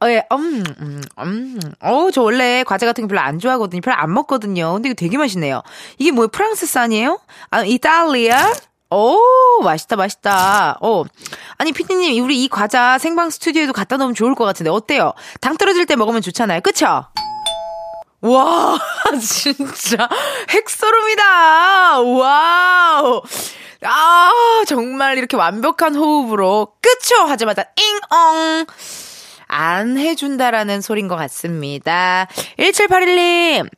가, 0.00 0.10
예, 0.10 0.24
음, 0.32 0.64
음, 0.80 1.00
음. 1.20 1.60
어, 1.80 2.10
저 2.12 2.22
원래 2.22 2.64
과자 2.66 2.86
같은 2.86 3.02
거 3.04 3.08
별로 3.08 3.20
안 3.20 3.38
좋아하거든요. 3.38 3.80
별로 3.82 3.96
안 3.98 4.12
먹거든요. 4.12 4.72
근데 4.72 4.88
이거 4.88 4.94
되게 4.96 5.16
맛있네요. 5.16 5.62
이게 5.98 6.10
뭐예요? 6.10 6.28
프랑스산이에요? 6.28 7.20
아, 7.50 7.62
이탈리아? 7.64 8.52
오, 8.90 9.62
맛있다, 9.62 9.96
맛있다. 9.96 10.78
어. 10.80 11.04
아니, 11.58 11.72
피디님, 11.72 12.24
우리 12.24 12.42
이 12.42 12.48
과자 12.48 12.98
생방 12.98 13.30
스튜디오에도 13.30 13.72
갖다 13.72 13.96
놓으면 13.96 14.14
좋을 14.14 14.34
것 14.34 14.44
같은데, 14.44 14.70
어때요? 14.70 15.12
당 15.40 15.56
떨어질 15.56 15.86
때 15.86 15.94
먹으면 15.96 16.22
좋잖아요. 16.22 16.60
그쵸? 16.60 17.06
와, 18.22 18.78
진짜 19.22 20.08
핵소름이다. 20.50 22.00
와우. 22.00 23.22
아, 23.82 24.30
정말 24.66 25.16
이렇게 25.16 25.36
완벽한 25.36 25.94
호흡으로 25.94 26.74
끝초 26.82 27.16
하자마자 27.24 27.64
잉 27.78 28.00
엉. 28.10 28.66
안 29.46 29.98
해준다라는 29.98 30.80
소린 30.80 31.08
것 31.08 31.16
같습니다. 31.16 32.28
1781님, 32.58 33.68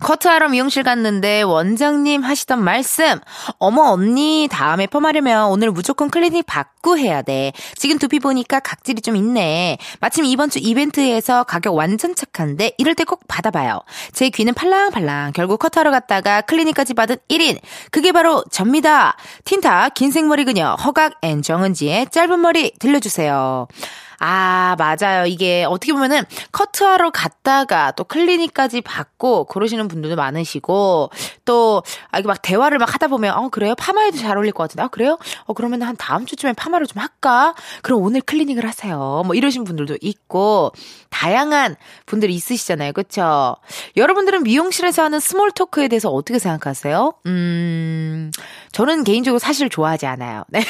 커트하러 0.00 0.48
미용실 0.48 0.82
갔는데 0.82 1.42
원장님 1.42 2.22
하시던 2.22 2.62
말씀. 2.62 3.20
어머 3.58 3.84
언니 3.84 4.48
다음에 4.50 4.86
펌하려면 4.86 5.46
오늘 5.46 5.70
무조건 5.70 6.10
클리닉 6.10 6.44
받고 6.46 6.98
해야 6.98 7.22
돼. 7.22 7.52
지금 7.76 7.98
두피 7.98 8.18
보니까 8.18 8.60
각질이 8.60 9.00
좀 9.02 9.16
있네. 9.16 9.78
마침 10.00 10.24
이번 10.24 10.50
주 10.50 10.58
이벤트에서 10.58 11.44
가격 11.44 11.74
완전 11.74 12.14
착한데 12.14 12.72
이럴 12.78 12.94
때 12.94 13.04
꼭 13.04 13.20
받아봐요. 13.28 13.80
제 14.12 14.30
귀는 14.30 14.54
팔랑팔랑. 14.54 15.32
결국 15.34 15.58
커트하러 15.58 15.90
갔다가 15.90 16.40
클리닉까지 16.40 16.94
받은 16.94 17.16
1인. 17.28 17.58
그게 17.90 18.12
바로 18.12 18.42
접니다. 18.50 19.16
틴탑 19.44 19.90
긴 19.90 20.10
생머리 20.10 20.44
그녀 20.44 20.74
허각 20.74 21.18
and 21.22 21.42
정은지의 21.42 22.08
짧은 22.10 22.40
머리 22.40 22.72
들려주세요. 22.78 23.68
아, 24.18 24.76
맞아요. 24.78 25.26
이게 25.26 25.64
어떻게 25.64 25.92
보면은 25.92 26.22
커트하러 26.52 27.10
갔다가 27.10 27.92
또 27.92 28.04
클리닉까지 28.04 28.80
받고 28.82 29.44
그러시는 29.44 29.88
분들도 29.88 30.16
많으시고 30.16 31.10
또 31.44 31.82
아, 32.10 32.18
이게 32.18 32.26
막 32.28 32.40
대화를 32.42 32.78
막 32.78 32.92
하다 32.92 33.08
보면 33.08 33.34
어, 33.36 33.48
그래요? 33.48 33.74
파마에도 33.74 34.18
잘 34.18 34.36
어울릴 34.36 34.52
것 34.52 34.64
같은데. 34.64 34.82
아, 34.82 34.88
그래요? 34.88 35.18
어, 35.44 35.52
그러면 35.52 35.82
한 35.82 35.96
다음 35.96 36.26
주쯤에 36.26 36.52
파마를 36.54 36.86
좀 36.86 37.00
할까? 37.02 37.54
그럼 37.82 38.02
오늘 38.02 38.20
클리닉을 38.20 38.66
하세요. 38.66 39.22
뭐 39.24 39.34
이러신 39.34 39.64
분들도 39.64 39.98
있고 40.00 40.72
다양한 41.10 41.76
분들이 42.06 42.34
있으시잖아요. 42.34 42.92
그쵸? 42.92 43.56
여러분들은 43.96 44.42
미용실에서 44.42 45.04
하는 45.04 45.20
small 45.20 45.50
talk에 45.52 45.88
대해서 45.88 46.10
어떻게 46.10 46.38
생각하세요? 46.38 47.14
음, 47.26 48.30
저는 48.74 49.04
개인적으로 49.04 49.38
사실 49.38 49.68
좋아하지 49.70 50.04
않아요. 50.06 50.42
네. 50.50 50.60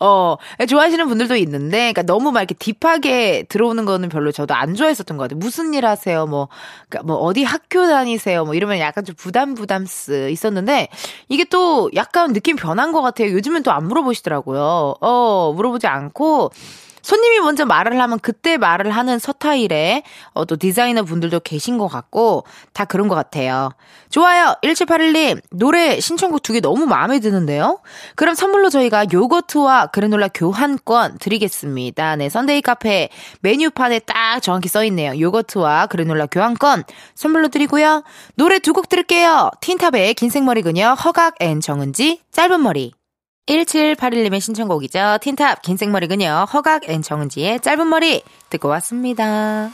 어, 0.00 0.36
좋아하시는 0.66 1.06
분들도 1.06 1.36
있는데, 1.36 1.92
그러니까 1.92 2.02
너무 2.02 2.32
막 2.32 2.40
이렇게 2.40 2.54
딥하게 2.54 3.44
들어오는 3.48 3.84
거는 3.84 4.08
별로 4.08 4.32
저도 4.32 4.54
안 4.54 4.74
좋아했었던 4.74 5.16
것 5.18 5.24
같아요. 5.24 5.38
무슨 5.38 5.74
일 5.74 5.84
하세요? 5.86 6.26
뭐, 6.26 6.48
그러니까 6.88 7.06
뭐 7.06 7.16
어디 7.18 7.44
학교 7.44 7.86
다니세요? 7.86 8.44
뭐 8.44 8.54
이러면 8.54 8.78
약간 8.78 9.04
좀 9.04 9.14
부담 9.14 9.54
부담스 9.54 10.30
있었는데, 10.30 10.88
이게 11.28 11.44
또 11.44 11.90
약간 11.94 12.32
느낌 12.32 12.56
변한 12.56 12.92
것 12.92 13.02
같아요. 13.02 13.30
요즘은 13.32 13.62
또 13.62 13.70
안 13.74 13.86
물어보시더라고요. 13.88 14.94
어, 15.00 15.52
물어보지 15.54 15.86
않고, 15.86 16.50
손님이 17.04 17.40
먼저 17.40 17.66
말을 17.66 18.00
하면 18.00 18.18
그때 18.18 18.56
말을 18.56 18.90
하는 18.90 19.18
서타일의 19.18 20.02
어, 20.32 20.46
또 20.46 20.56
디자이너 20.56 21.02
분들도 21.02 21.40
계신 21.40 21.76
것 21.76 21.86
같고 21.86 22.44
다 22.72 22.86
그런 22.86 23.08
것 23.08 23.14
같아요. 23.14 23.70
좋아요. 24.10 24.54
1781님 24.62 25.40
노래 25.50 26.00
신청곡 26.00 26.42
두 26.42 26.54
개 26.54 26.60
너무 26.60 26.86
마음에 26.86 27.18
드는데요. 27.20 27.80
그럼 28.16 28.34
선물로 28.34 28.70
저희가 28.70 29.06
요거트와 29.12 29.88
그래놀라 29.88 30.28
교환권 30.28 31.18
드리겠습니다. 31.18 32.16
네, 32.16 32.28
선데이 32.30 32.62
카페 32.62 33.10
메뉴판에 33.40 33.98
딱 34.00 34.40
정확히 34.40 34.68
써 34.68 34.82
있네요. 34.84 35.18
요거트와 35.18 35.86
그래놀라 35.88 36.26
교환권 36.26 36.84
선물로 37.14 37.48
드리고요. 37.48 38.02
노래 38.36 38.58
두 38.60 38.72
곡 38.72 38.88
들을게요. 38.88 39.50
틴탑의 39.60 40.14
긴 40.14 40.30
생머리 40.30 40.62
그녀 40.62 40.94
허각 40.94 41.36
and 41.40 41.60
정은지 41.60 42.20
짧은 42.32 42.60
머리 42.62 42.92
1781님의 43.46 44.40
신청곡이죠. 44.40 45.18
틴탑 45.20 45.62
긴생머리 45.62 46.08
그녀 46.08 46.44
허각 46.44 46.88
and 46.88 47.02
정은지의 47.02 47.60
짧은 47.60 47.88
머리 47.88 48.22
듣고 48.50 48.68
왔습니다. 48.68 49.70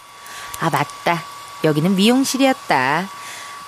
아 0.60 0.70
맞다. 0.70 1.22
여기는 1.64 1.94
미용실이었다. 1.94 3.08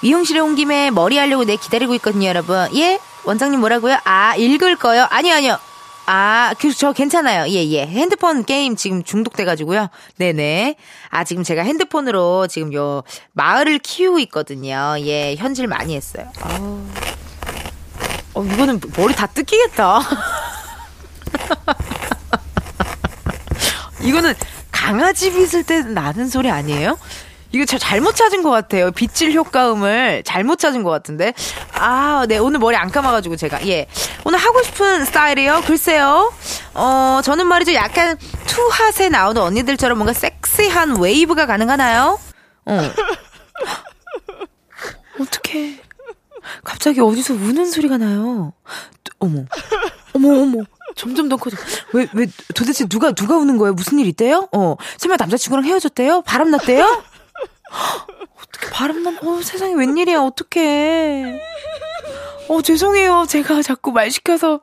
미용실에 0.02 0.40
온 0.40 0.56
김에 0.56 0.90
머리 0.90 1.16
하려고 1.16 1.44
내 1.44 1.56
기다리고 1.56 1.94
있거든요, 1.94 2.26
여러분. 2.26 2.68
예? 2.74 2.98
원장님 3.24 3.60
뭐라고요? 3.60 3.98
아, 4.04 4.34
읽을 4.34 4.76
거요? 4.76 5.06
아니요, 5.10 5.34
아니요. 5.34 5.58
아, 6.06 6.54
교수, 6.58 6.76
저 6.76 6.92
괜찮아요. 6.92 7.48
예, 7.48 7.64
예. 7.66 7.86
핸드폰 7.86 8.44
게임 8.44 8.74
지금 8.74 9.04
중독돼가지고요. 9.04 9.88
네네. 10.16 10.74
아, 11.10 11.22
지금 11.22 11.44
제가 11.44 11.62
핸드폰으로 11.62 12.48
지금 12.48 12.74
요, 12.74 13.04
마을을 13.32 13.78
키우고 13.78 14.18
있거든요. 14.20 14.96
예, 14.98 15.36
현질 15.36 15.68
많이 15.68 15.94
했어요. 15.94 16.28
아우. 16.40 16.80
어, 18.34 18.44
이거는 18.44 18.80
머리 18.96 19.14
다 19.14 19.26
뜯기겠다. 19.26 20.00
이거는 24.00 24.34
강아지 24.70 25.32
빗을 25.32 25.64
때 25.64 25.82
나는 25.82 26.28
소리 26.28 26.50
아니에요? 26.50 26.98
이거 27.52 27.66
저 27.66 27.76
잘못 27.76 28.16
찾은 28.16 28.42
것 28.42 28.50
같아요. 28.50 28.90
빗질 28.90 29.34
효과음을 29.34 30.22
잘못 30.24 30.58
찾은 30.58 30.82
것 30.82 30.90
같은데. 30.90 31.34
아, 31.74 32.24
네. 32.26 32.38
오늘 32.38 32.58
머리 32.58 32.76
안 32.76 32.90
감아가지고 32.90 33.36
제가. 33.36 33.66
예. 33.66 33.86
오늘 34.24 34.38
하고 34.38 34.62
싶은 34.62 35.04
스타일이요? 35.04 35.62
글쎄요. 35.66 36.32
어, 36.72 37.20
저는 37.22 37.46
말이죠. 37.46 37.74
약간 37.74 38.16
투핫에 38.46 39.10
나오는 39.10 39.40
언니들처럼 39.42 39.98
뭔가 39.98 40.14
섹시한 40.14 40.98
웨이브가 40.98 41.44
가능하나요? 41.44 42.18
어. 42.64 42.80
어떡해. 45.20 45.78
갑자기 46.64 47.00
어디서 47.00 47.34
우는 47.34 47.70
소리가 47.70 47.98
나요. 47.98 48.52
어머, 49.18 49.44
어머, 50.14 50.42
어머. 50.42 50.58
점점 50.94 51.28
더 51.28 51.36
커져. 51.36 51.56
왜, 51.94 52.06
왜, 52.12 52.26
도대체 52.54 52.86
누가, 52.86 53.12
누가 53.12 53.36
우는 53.36 53.56
거예요? 53.56 53.72
무슨 53.72 53.98
일 53.98 54.06
있대요? 54.08 54.48
어. 54.52 54.76
설마 54.98 55.16
남자친구랑 55.18 55.64
헤어졌대요? 55.64 56.22
바람났대요? 56.22 57.02
어떻게 58.36 58.70
바람난, 58.72 59.18
어, 59.22 59.40
세상에 59.42 59.72
웬일이야, 59.74 60.20
어떡해. 60.20 61.40
어, 62.48 62.60
죄송해요. 62.62 63.24
제가 63.28 63.62
자꾸 63.62 63.92
말 63.92 64.10
시켜서. 64.10 64.60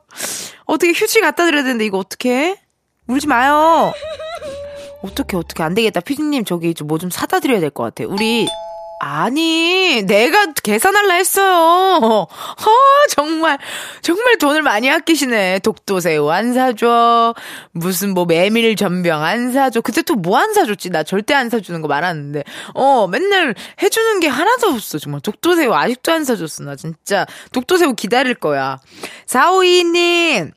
어떻게 0.66 0.92
휴지 0.92 1.20
갖다 1.20 1.44
드려야 1.46 1.64
되는데, 1.64 1.84
이거 1.84 1.98
어떡해? 1.98 2.60
울지 3.08 3.26
마요. 3.26 3.92
어떻게, 5.02 5.36
어떻게. 5.36 5.62
안 5.64 5.74
되겠다. 5.74 6.00
피디님, 6.00 6.44
저기 6.44 6.74
좀 6.74 6.86
뭐좀 6.86 7.10
사다 7.10 7.40
드려야 7.40 7.58
될 7.58 7.70
것 7.70 7.82
같아. 7.82 8.04
우리 8.08 8.46
아니, 9.02 10.02
내가 10.06 10.52
계산할라 10.62 11.14
했어요. 11.14 12.26
아, 12.30 12.66
정말, 13.08 13.58
정말 14.02 14.36
돈을 14.36 14.60
많이 14.60 14.90
아끼시네. 14.90 15.60
독도새우 15.60 16.28
안 16.30 16.52
사줘. 16.52 17.34
무슨 17.72 18.12
뭐 18.12 18.26
메밀 18.26 18.76
전병 18.76 19.22
안 19.24 19.52
사줘. 19.52 19.80
그때 19.80 20.02
또 20.02 20.16
뭐 20.16 20.36
안 20.36 20.52
사줬지? 20.52 20.90
나 20.90 21.02
절대 21.02 21.32
안 21.32 21.48
사주는 21.48 21.80
거 21.80 21.88
말았는데. 21.88 22.44
어, 22.74 23.06
맨날 23.08 23.54
해주는 23.82 24.20
게 24.20 24.28
하나도 24.28 24.68
없어. 24.68 24.98
정말 24.98 25.22
독도새우 25.22 25.72
아직도 25.72 26.12
안 26.12 26.24
사줬어. 26.26 26.64
나 26.64 26.76
진짜 26.76 27.24
독도새우 27.52 27.94
기다릴 27.94 28.34
거야. 28.34 28.78
4522님, 29.26 30.50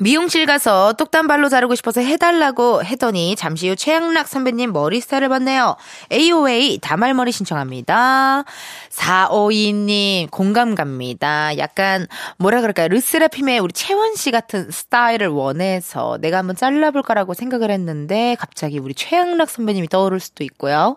미용실 0.00 0.44
가서 0.44 0.94
똑단발로 0.94 1.48
자르고 1.48 1.76
싶어서 1.76 2.00
해달라고 2.00 2.82
했더니 2.84 3.36
잠시 3.36 3.68
후 3.68 3.76
최양락 3.76 4.26
선배님 4.26 4.72
머리 4.72 5.00
스타일을 5.00 5.28
봤네요. 5.28 5.76
AOA 6.10 6.78
다말머리 6.82 7.30
신청합니다. 7.30 8.44
452님 8.90 10.28
공감 10.32 10.74
갑니다. 10.74 11.56
약간 11.58 12.08
뭐라 12.38 12.60
그럴까요? 12.60 12.88
르세라핌의 12.88 13.60
우리 13.60 13.72
채원 13.72 14.16
씨 14.16 14.32
같은 14.32 14.68
스타일을 14.68 15.28
원해서 15.28 16.18
내가 16.20 16.38
한번 16.38 16.56
잘라볼까라고 16.56 17.34
생각을 17.34 17.70
했는데 17.70 18.36
갑자기 18.40 18.80
우리 18.80 18.94
최양락 18.94 19.48
선배님이 19.48 19.88
떠오를 19.88 20.18
수도 20.18 20.42
있고요. 20.42 20.96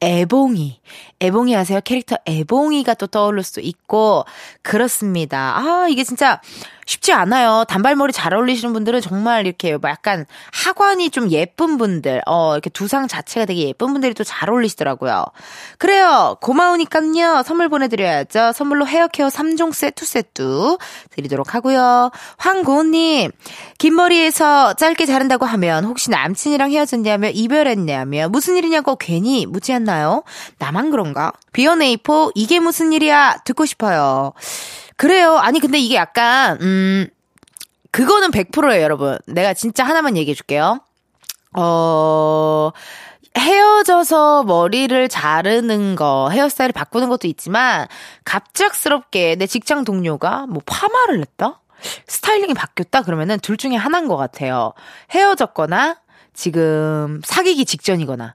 애봉이. 0.00 0.80
애봉이 1.18 1.56
아세요? 1.56 1.80
캐릭터 1.82 2.16
애봉이가 2.26 2.94
또 2.94 3.08
떠오를 3.08 3.42
수도 3.42 3.60
있고 3.60 4.24
그렇습니다. 4.62 5.56
아 5.56 5.88
이게 5.88 6.04
진짜 6.04 6.40
쉽지 6.86 7.12
않아요. 7.12 7.64
단발머리 7.68 8.12
잘 8.12 8.32
어울리시는 8.32 8.72
분들은 8.72 9.00
정말 9.00 9.44
이렇게 9.44 9.76
뭐 9.76 9.90
약간 9.90 10.24
하관이 10.52 11.10
좀 11.10 11.30
예쁜 11.32 11.76
분들, 11.78 12.22
어, 12.26 12.52
이렇게 12.54 12.70
두상 12.70 13.08
자체가 13.08 13.44
되게 13.44 13.68
예쁜 13.68 13.92
분들이 13.92 14.14
또 14.14 14.24
잘 14.24 14.50
어울리시더라고요. 14.50 15.24
그래요. 15.78 16.36
고마우니깐요. 16.40 17.42
선물 17.44 17.68
보내드려야죠. 17.68 18.52
선물로 18.52 18.86
헤어케어 18.86 19.28
3종 19.28 19.72
세트 19.72 20.04
세트 20.04 20.78
드리도록 21.10 21.54
하고요. 21.54 22.10
황고은님, 22.38 23.30
긴 23.78 23.94
머리에서 23.94 24.74
짧게 24.74 25.06
자른다고 25.06 25.44
하면 25.46 25.84
혹시 25.84 26.10
남친이랑 26.10 26.70
헤어졌냐며 26.72 27.28
이별했냐며 27.30 28.28
무슨 28.28 28.56
일이냐고 28.56 28.96
괜히 28.96 29.46
묻지 29.46 29.72
않나요? 29.72 30.22
나만 30.58 30.90
그런가? 30.90 31.32
비어네이포 31.52 32.32
이게 32.34 32.60
무슨 32.60 32.92
일이야? 32.92 33.38
듣고 33.44 33.64
싶어요. 33.66 34.32
그래요. 34.96 35.36
아니, 35.36 35.60
근데 35.60 35.78
이게 35.78 35.94
약간, 35.94 36.58
음, 36.60 37.08
그거는 37.90 38.30
100%예요, 38.30 38.82
여러분. 38.82 39.18
내가 39.26 39.54
진짜 39.54 39.84
하나만 39.84 40.16
얘기해 40.16 40.34
줄게요. 40.34 40.80
어, 41.52 42.70
헤어져서 43.36 44.44
머리를 44.44 45.08
자르는 45.08 45.96
거, 45.96 46.30
헤어스타일을 46.30 46.72
바꾸는 46.72 47.08
것도 47.08 47.28
있지만, 47.28 47.86
갑작스럽게 48.24 49.36
내 49.36 49.46
직장 49.46 49.84
동료가 49.84 50.46
뭐 50.46 50.62
파마를 50.64 51.20
했다? 51.20 51.60
스타일링이 52.06 52.54
바뀌었다? 52.54 53.02
그러면은 53.02 53.38
둘 53.40 53.56
중에 53.58 53.76
하나인 53.76 54.08
것 54.08 54.16
같아요. 54.16 54.72
헤어졌거나, 55.10 55.98
지금 56.32 57.20
사귀기 57.24 57.64
직전이거나. 57.64 58.34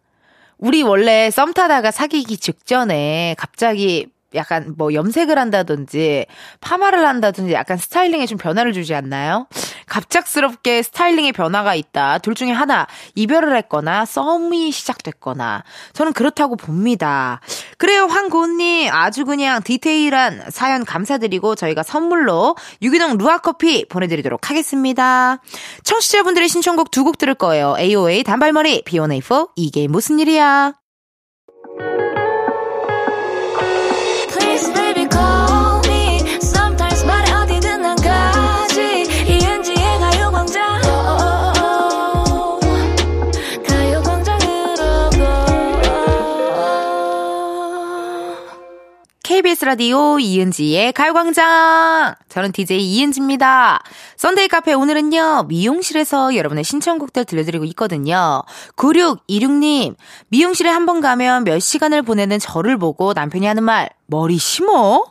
우리 0.58 0.84
원래 0.84 1.32
썸 1.32 1.54
타다가 1.54 1.90
사귀기 1.90 2.38
직전에 2.38 3.36
갑자기 3.38 4.08
약간 4.34 4.74
뭐 4.78 4.94
염색을 4.94 5.38
한다든지 5.38 6.26
파마를 6.62 7.06
한다든지 7.06 7.54
약간 7.54 7.78
스타일링에 7.78 8.26
좀 8.26 8.38
변화를 8.38 8.74
주지 8.74 8.96
않나요? 8.96 9.48
갑작스럽게 9.88 10.84
스타일링에 10.84 11.34
변화가 11.34 11.76
있다. 11.76 12.20
둘 12.20 12.34
중에 12.34 12.52
하나 12.52 12.88
이별을 13.16 13.56
했거나 13.58 14.06
썸이 14.06 14.72
시작됐거나 14.72 15.64
저는 15.94 16.14
그렇다고 16.14 16.56
봅니다. 16.56 17.42
그래요 17.78 18.06
황고은님 18.06 18.90
아주 18.94 19.26
그냥 19.26 19.62
디테일한 19.64 20.44
사연 20.50 20.86
감사드리고 20.86 21.56
저희가 21.56 21.84
선물로 21.84 22.56
유기농 22.82 23.18
루아커피 23.18 23.88
보내드리도록 23.90 24.50
하겠습니다. 24.50 25.40
청취자분들의 25.84 26.48
신청곡 26.48 26.90
두 26.90 27.02
곡 27.02 27.18
들을 27.18 27.34
거예요. 27.34 27.76
AOA 27.80 28.24
단발머리 28.24 28.84
B1A4 28.84 29.50
이게 29.56 29.88
무슨 29.88 30.20
일이야 30.20 30.74
KBS 49.42 49.66
라디오 49.66 50.20
이은지의 50.20 50.94
가요광장. 50.94 52.14
저는 52.30 52.52
DJ 52.52 52.80
이은지입니다. 52.80 53.82
썬데이 54.16 54.48
카페 54.48 54.74
오늘은요, 54.74 55.46
미용실에서 55.48 56.36
여러분의 56.36 56.64
신청곡들 56.64 57.26
들려드리고 57.26 57.66
있거든요. 57.66 58.44
9626님, 58.76 59.96
미용실에 60.28 60.70
한 60.70 60.86
번 60.86 61.02
가면 61.02 61.44
몇 61.44 61.58
시간을 61.58 62.04
보내는 62.04 62.38
저를 62.38 62.78
보고 62.78 63.14
남편이 63.14 63.48
하는 63.48 63.64
말, 63.64 63.90
머리 64.06 64.38
심어? 64.38 65.06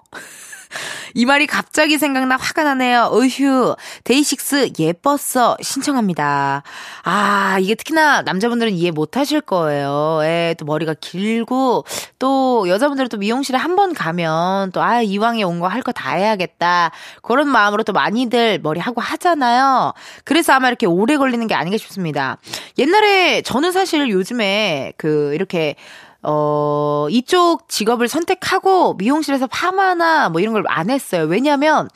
이 1.14 1.24
말이 1.26 1.46
갑자기 1.46 1.98
생각나 1.98 2.36
화가 2.36 2.64
나네요. 2.64 3.08
어휴. 3.12 3.74
데이식스 4.04 4.72
예뻤어. 4.78 5.56
신청합니다. 5.60 6.62
아, 7.02 7.58
이게 7.60 7.74
특히나 7.74 8.22
남자분들은 8.22 8.72
이해 8.72 8.90
못 8.90 9.16
하실 9.16 9.40
거예요. 9.40 10.20
예, 10.22 10.54
또 10.58 10.64
머리가 10.64 10.94
길고, 11.00 11.84
또 12.18 12.68
여자분들은 12.68 13.08
또 13.08 13.16
미용실에 13.18 13.58
한 13.58 13.70
번 13.76 13.94
가면 13.94 14.72
또, 14.72 14.82
아, 14.82 15.00
이왕에 15.00 15.42
온 15.44 15.60
거 15.60 15.66
할 15.68 15.82
거 15.82 15.92
다 15.92 16.12
해야겠다. 16.14 16.90
그런 17.22 17.48
마음으로 17.48 17.82
또 17.84 17.92
많이들 17.92 18.58
머리 18.62 18.80
하고 18.80 19.00
하잖아요. 19.00 19.92
그래서 20.24 20.52
아마 20.52 20.68
이렇게 20.68 20.86
오래 20.86 21.16
걸리는 21.16 21.46
게 21.46 21.54
아닌가 21.54 21.78
싶습니다. 21.78 22.38
옛날에 22.78 23.42
저는 23.42 23.72
사실 23.72 24.08
요즘에 24.10 24.92
그, 24.96 25.32
이렇게 25.34 25.76
어, 26.22 27.06
이쪽 27.10 27.68
직업을 27.68 28.08
선택하고 28.08 28.94
미용실에서 28.94 29.46
파마나 29.46 30.28
뭐 30.28 30.40
이런 30.40 30.52
걸 30.54 30.64
안 30.68 30.90
했어요. 30.90 31.24
왜냐면 31.24 31.88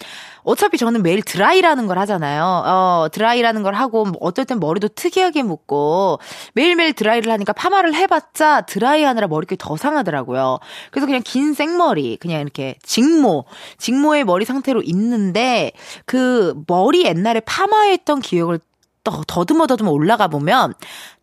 어차피 0.43 0.77
저는 0.79 1.03
매일 1.03 1.23
드라이라는 1.23 1.87
걸 1.87 1.99
하잖아요. 2.01 2.45
어, 2.67 3.09
드라이라는 3.13 3.63
걸 3.63 3.75
하고 3.75 4.05
뭐 4.05 4.15
어떨 4.21 4.45
땐 4.45 4.61
머리도 4.61 4.89
특이하게 4.89 5.43
묶고 5.43 6.19
매일매일 6.55 6.93
드라이를 6.93 7.33
하니까 7.33 7.53
파마를 7.53 7.95
해봤자 7.95 8.63
드라이 8.63 9.05
하느라 9.05 9.27
머리결이 9.27 9.57
더 9.59 9.77
상하더라고요. 9.77 10.59
그래서 10.91 11.07
그냥 11.07 11.23
긴 11.25 11.55
생머리, 11.55 12.17
그냥 12.19 12.41
이렇게 12.43 12.77
직모, 12.83 13.45
직모의 13.79 14.25
머리 14.25 14.45
상태로 14.45 14.83
있는데 14.83 15.73
그 16.05 16.55
머리 16.67 17.05
옛날에 17.05 17.41
파마했던 17.41 18.21
기억을 18.21 18.61
또 19.03 19.23
더듬어 19.27 19.67
더듬어 19.67 19.91
올라가 19.91 20.29
보면 20.29 20.75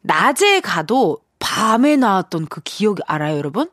낮에 0.01 0.59
가도 0.61 1.17
밤에 1.41 1.97
나왔던 1.97 2.45
그 2.45 2.61
기억이 2.61 3.01
알아요, 3.05 3.37
여러분? 3.37 3.69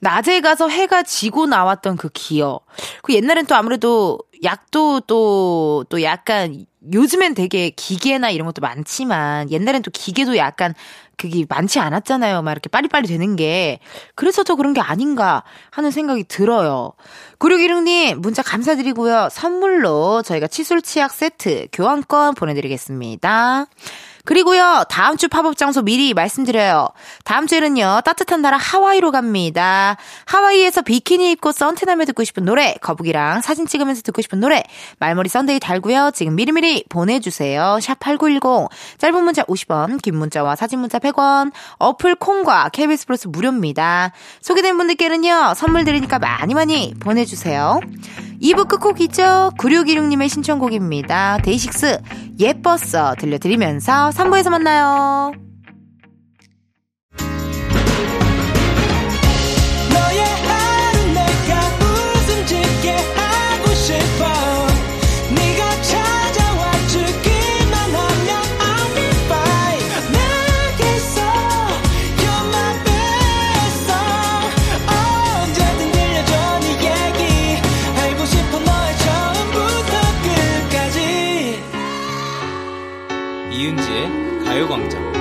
낮에 0.00 0.40
가서 0.40 0.68
해가 0.68 1.04
지고 1.04 1.46
나왔던 1.46 1.96
그 1.96 2.08
기억. 2.08 2.66
그 3.02 3.14
옛날엔 3.14 3.46
또 3.46 3.54
아무래도 3.54 4.18
약도 4.42 4.98
또, 4.98 5.84
또 5.88 6.02
약간 6.02 6.66
요즘엔 6.92 7.34
되게 7.34 7.70
기계나 7.70 8.30
이런 8.30 8.46
것도 8.46 8.60
많지만 8.60 9.48
옛날엔 9.52 9.82
또 9.82 9.92
기계도 9.92 10.36
약간 10.36 10.74
그게 11.16 11.46
많지 11.48 11.78
않았잖아요. 11.78 12.42
막 12.42 12.50
이렇게 12.50 12.68
빨리빨리 12.68 13.06
되는 13.06 13.36
게. 13.36 13.78
그래서 14.16 14.42
더 14.42 14.56
그런 14.56 14.72
게 14.72 14.80
아닌가 14.80 15.44
하는 15.70 15.92
생각이 15.92 16.24
들어요. 16.24 16.94
9616님, 17.38 18.16
문자 18.16 18.42
감사드리고요. 18.42 19.28
선물로 19.30 20.22
저희가 20.22 20.48
칫솔 20.48 20.82
치약 20.82 21.12
세트 21.12 21.68
교환권 21.72 22.34
보내드리겠습니다. 22.34 23.66
그리고요, 24.24 24.84
다음 24.88 25.16
주 25.16 25.28
팝업 25.28 25.56
장소 25.56 25.82
미리 25.82 26.14
말씀드려요. 26.14 26.88
다음 27.24 27.46
주에는요, 27.46 28.02
따뜻한 28.04 28.40
나라 28.40 28.56
하와이로 28.56 29.10
갑니다. 29.10 29.96
하와이에서 30.26 30.82
비키니 30.82 31.32
입고 31.32 31.50
썬텐하며 31.50 32.04
듣고 32.04 32.22
싶은 32.22 32.44
노래, 32.44 32.74
거북이랑 32.80 33.40
사진 33.40 33.66
찍으면서 33.66 34.02
듣고 34.02 34.22
싶은 34.22 34.38
노래, 34.38 34.62
말머리 35.00 35.28
썬데이 35.28 35.58
달고요. 35.58 36.12
지금 36.14 36.36
미리미리 36.36 36.84
보내주세요. 36.88 37.78
샵8910. 37.80 38.68
짧은 38.98 39.24
문자 39.24 39.42
50원, 39.44 40.00
긴 40.00 40.16
문자와 40.16 40.54
사진 40.54 40.78
문자 40.78 41.00
100원, 41.00 41.50
어플 41.78 42.14
콩과 42.14 42.68
KBS 42.68 43.06
플러스 43.06 43.26
무료입니다. 43.26 44.12
소개된 44.40 44.76
분들께는요, 44.76 45.54
선물 45.56 45.84
드리니까 45.84 46.20
많이 46.20 46.54
많이 46.54 46.94
보내주세요. 47.00 47.80
2부 48.42 48.68
끝곡이죠. 48.68 49.52
9616님의 49.56 50.28
신청곡입니다. 50.28 51.38
데이식스 51.42 52.00
예뻤어 52.38 53.14
들려드리면서 53.18 54.10
3부에서 54.10 54.50
만나요. 54.50 55.51
가요광장 84.44 85.12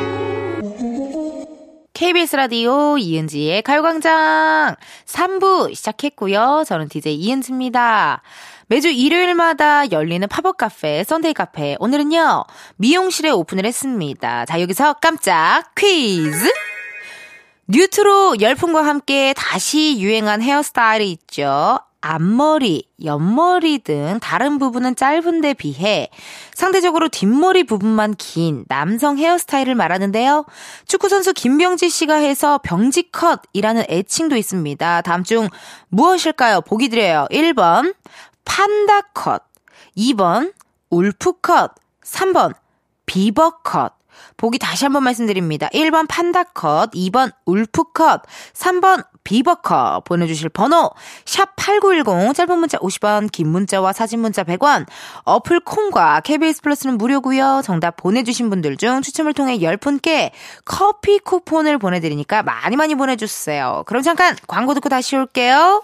KBS 1.93 2.35
라디오 2.35 2.97
이은지의 2.97 3.61
가요광장 3.61 4.75
3부 5.05 5.75
시작했고요. 5.75 6.63
저는 6.65 6.89
DJ 6.89 7.17
이은지입니다. 7.17 8.23
매주 8.65 8.89
일요일마다 8.89 9.91
열리는 9.91 10.27
팝업 10.27 10.57
카페, 10.57 11.03
썬데이 11.03 11.33
카페. 11.33 11.75
오늘은요, 11.79 12.45
미용실에 12.77 13.29
오픈을 13.29 13.63
했습니다. 13.67 14.45
자, 14.45 14.59
여기서 14.59 14.93
깜짝 14.93 15.75
퀴즈! 15.75 16.51
뉴트로 17.67 18.37
열풍과 18.41 18.83
함께 18.83 19.35
다시 19.37 19.99
유행한 19.99 20.41
헤어스타일이 20.41 21.11
있죠. 21.11 21.77
앞머리, 22.01 22.87
옆머리 23.03 23.79
등 23.79 24.19
다른 24.21 24.57
부분은 24.57 24.95
짧은데 24.95 25.53
비해 25.53 26.09
상대적으로 26.53 27.07
뒷머리 27.07 27.63
부분만 27.63 28.15
긴 28.17 28.65
남성 28.67 29.17
헤어스타일을 29.17 29.75
말하는데요. 29.75 30.45
축구선수 30.87 31.33
김병지 31.33 31.89
씨가 31.89 32.15
해서 32.15 32.59
병지컷이라는 32.63 33.85
애칭도 33.89 34.35
있습니다. 34.35 35.01
다음 35.01 35.23
중 35.23 35.47
무엇일까요? 35.89 36.61
보기 36.61 36.89
드려요. 36.89 37.27
1번 37.31 37.93
판다컷, 38.45 39.43
2번 39.97 40.53
울프컷, 40.89 41.75
3번 42.03 42.55
비버컷. 43.05 43.93
보기 44.37 44.57
다시 44.59 44.85
한번 44.85 45.03
말씀드립니다. 45.03 45.69
1번 45.73 46.07
판다컷, 46.07 46.91
2번 46.91 47.31
울프컷, 47.45 48.23
3번 48.53 49.05
비버커 49.23 50.01
보내주실 50.05 50.49
번호 50.49 50.91
샵8910 51.25 52.35
짧은 52.35 52.59
문자 52.59 52.77
50원 52.79 53.31
긴 53.31 53.49
문자와 53.49 53.93
사진 53.93 54.19
문자 54.19 54.43
100원 54.43 54.87
어플 55.23 55.61
콩과 55.61 56.21
KBS 56.21 56.61
플러스는 56.61 56.97
무료고요. 56.97 57.61
정답 57.63 57.97
보내주신 57.97 58.49
분들 58.49 58.77
중 58.77 59.01
추첨을 59.01 59.33
통해 59.33 59.57
10분께 59.59 60.31
커피 60.65 61.19
쿠폰을 61.19 61.77
보내드리니까 61.77 62.43
많이 62.43 62.75
많이 62.75 62.95
보내주세요. 62.95 63.83
그럼 63.85 64.01
잠깐 64.01 64.35
광고 64.47 64.73
듣고 64.73 64.89
다시 64.89 65.15
올게요 65.15 65.83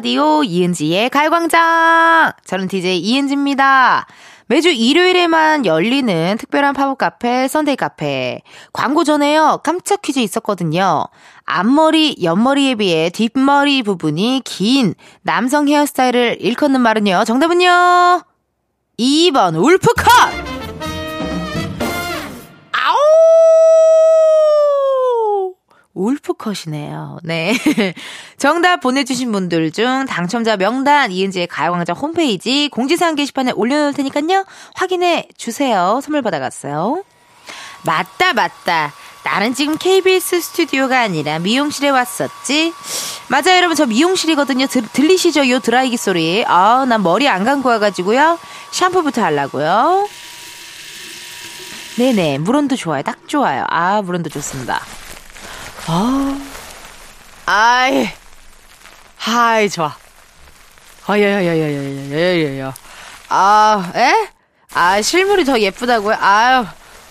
라디오 0.00 0.42
이은지의 0.42 1.10
가요광장. 1.10 2.32
저는 2.46 2.68
DJ 2.68 3.00
이은지입니다. 3.00 4.06
매주 4.46 4.70
일요일에만 4.70 5.66
열리는 5.66 6.36
특별한 6.38 6.72
팝업 6.72 6.96
카페, 6.96 7.46
썬데이 7.46 7.76
카페. 7.76 8.40
광고 8.72 9.04
전에요, 9.04 9.60
깜짝 9.62 10.00
퀴즈 10.00 10.20
있었거든요. 10.20 11.04
앞머리, 11.44 12.16
옆머리에 12.22 12.76
비해 12.76 13.10
뒷머리 13.10 13.82
부분이 13.82 14.40
긴 14.46 14.94
남성 15.20 15.68
헤어스타일을 15.68 16.38
일컫는 16.40 16.80
말은요. 16.80 17.24
정답은요? 17.26 18.22
2번, 18.98 19.54
wolf 19.62 20.11
cut! 20.11 20.59
울프컷이네요. 25.94 27.18
네. 27.22 27.54
정답 28.38 28.80
보내주신 28.80 29.32
분들 29.32 29.72
중 29.72 30.06
당첨자 30.06 30.56
명단 30.56 31.10
이은지의 31.10 31.46
가요광장 31.48 31.96
홈페이지 31.96 32.68
공지사항 32.70 33.16
게시판에 33.16 33.52
올려놓을 33.52 33.92
테니까요. 33.94 34.44
확인해 34.74 35.28
주세요. 35.36 36.00
선물 36.02 36.22
받아갔어요. 36.22 37.02
맞다, 37.84 38.32
맞다. 38.34 38.92
나는 39.24 39.54
지금 39.54 39.76
KBS 39.76 40.40
스튜디오가 40.40 41.00
아니라 41.00 41.38
미용실에 41.38 41.90
왔었지. 41.90 42.72
맞아요, 43.28 43.56
여러분. 43.56 43.76
저 43.76 43.86
미용실이거든요. 43.86 44.66
들, 44.66 44.82
들리시죠? 44.82 45.48
요 45.50 45.58
드라이기 45.58 45.96
소리. 45.96 46.44
아, 46.46 46.86
난 46.88 47.02
머리 47.02 47.28
안 47.28 47.44
감고 47.44 47.68
와가지고요. 47.68 48.38
샴푸부터 48.70 49.22
하려고요. 49.22 50.08
네네. 51.96 52.38
물온도 52.38 52.76
좋아요. 52.76 53.02
딱 53.02 53.28
좋아요. 53.28 53.64
아, 53.68 54.00
물온도 54.02 54.30
좋습니다. 54.30 54.80
아, 55.92 56.38
아이, 57.46 58.08
하이, 59.16 59.68
좋아. 59.68 59.96
아야야야야야야야야야. 61.04 62.72
아, 63.28 63.92
에? 63.96 64.28
아, 64.72 65.02
실물이 65.02 65.44
더 65.44 65.58
예쁘다고요? 65.58 66.16
아유, 66.20 66.64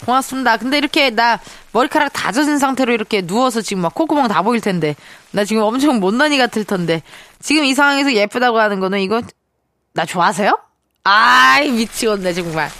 고맙습니다. 0.05 0.55
근데 0.55 0.77
이렇게 0.77 1.09
나 1.09 1.41
머리카락 1.73 2.13
다 2.13 2.31
젖은 2.31 2.57
상태로 2.57 2.93
이렇게 2.93 3.21
누워서 3.21 3.61
지금 3.61 3.81
막 3.81 3.93
콧구멍 3.93 4.29
다 4.29 4.43
보일 4.43 4.61
텐데. 4.61 4.95
나 5.31 5.43
지금 5.43 5.63
엄청 5.63 5.99
못난이 5.99 6.37
같을 6.37 6.63
텐데. 6.63 7.03
지금 7.41 7.65
이 7.65 7.73
상황에서 7.73 8.13
예쁘다고 8.13 8.61
하는 8.61 8.79
거는 8.79 9.01
이거, 9.01 9.21
나 9.91 10.05
좋아하세요? 10.05 10.57
아이, 11.03 11.69
미치겠네, 11.69 12.31
정말. 12.31 12.71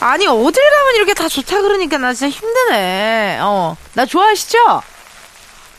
아니, 0.00 0.26
어딜 0.26 0.60
가면 0.70 0.94
이렇게 0.96 1.14
다 1.14 1.28
좋다 1.28 1.62
그러니까 1.62 1.98
나 1.98 2.12
진짜 2.14 2.36
힘드네. 2.36 3.38
어. 3.42 3.76
나 3.94 4.04
좋아하시죠? 4.04 4.82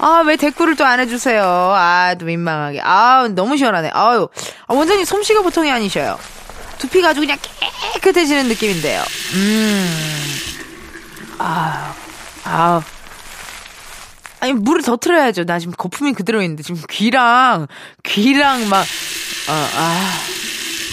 아, 0.03 0.23
왜 0.25 0.35
댓글을 0.35 0.75
또 0.75 0.83
안 0.83 0.99
해주세요? 0.99 1.43
아, 1.43 2.15
또 2.19 2.25
민망하게. 2.25 2.81
아, 2.83 3.27
너무 3.35 3.55
시원하네. 3.55 3.91
아유. 3.93 4.27
아, 4.67 4.73
원장님 4.73 5.05
솜씨가 5.05 5.41
보통이 5.43 5.71
아니셔요. 5.71 6.17
두피가 6.79 7.09
아주 7.09 7.19
그냥 7.19 7.37
깨끗해지는 7.93 8.47
느낌인데요. 8.47 9.03
음. 9.35 10.37
아, 11.37 11.93
아. 12.45 12.81
아니, 14.39 14.53
물을 14.53 14.81
더 14.81 14.97
틀어야죠. 14.97 15.43
나 15.45 15.59
지금 15.59 15.73
거품이 15.77 16.13
그대로 16.13 16.41
있는데, 16.41 16.63
지금 16.63 16.81
귀랑, 16.89 17.67
귀랑 18.01 18.67
막, 18.69 18.81
어, 18.81 19.51
아, 19.75 20.13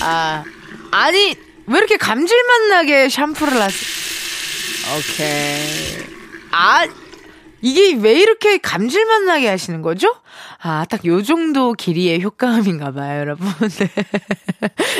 아. 0.02 0.44
아니, 0.90 1.34
왜 1.66 1.78
이렇게 1.78 1.96
감질맛 1.96 2.60
나게 2.68 3.08
샴푸를 3.08 3.58
하지? 3.62 3.76
오케이. 4.98 5.98
아, 6.50 6.86
이게 7.60 7.94
왜 7.94 8.14
이렇게 8.20 8.58
감질맛 8.58 9.22
나게 9.22 9.48
하시는 9.48 9.82
거죠? 9.82 10.14
아, 10.62 10.84
딱 10.88 11.04
요 11.04 11.22
정도 11.22 11.72
길이의 11.72 12.22
효과음인가 12.22 12.92
봐요, 12.92 13.20
여러분. 13.20 13.48
네. 13.78 13.88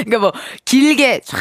그러니까 0.05 0.19
뭐, 0.19 0.33
길게, 0.65 1.21
쫙, 1.25 1.39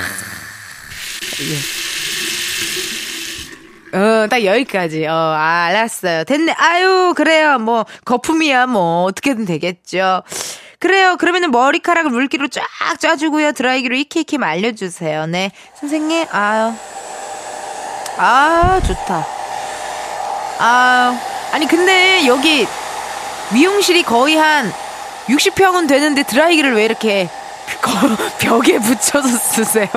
예. 3.93 3.97
어, 3.97 4.27
딱 4.27 4.43
여기까지. 4.43 5.05
어, 5.07 5.13
아, 5.13 5.65
알았어요. 5.69 6.23
됐네. 6.25 6.53
아유, 6.57 7.13
그래요. 7.15 7.57
뭐, 7.57 7.85
거품이야, 8.05 8.67
뭐, 8.67 9.03
어떻게든 9.05 9.45
되겠죠. 9.45 10.23
그래요. 10.79 11.15
그러면은 11.17 11.49
머리카락을 11.51 12.11
물기로 12.11 12.49
쫙 12.49 12.63
짜주고요. 12.99 13.53
드라이기로 13.53 13.95
이케 13.95 14.19
이케 14.19 14.37
말려주세요. 14.37 15.25
네. 15.27 15.51
선생님, 15.79 16.27
아유. 16.31 16.73
아, 18.17 18.79
좋다. 18.85 19.36
아, 20.59 21.19
아니 21.51 21.67
근데 21.67 22.25
여기 22.25 22.67
미용실이 23.53 24.01
거의 24.03 24.35
한 24.35 24.73
60평은 25.27 25.87
되는데 25.87 26.23
드라이기를 26.23 26.75
왜 26.75 26.83
이렇게 26.85 27.29
벽에 28.39 28.79
붙여서 28.79 29.27
쓰세요? 29.27 29.87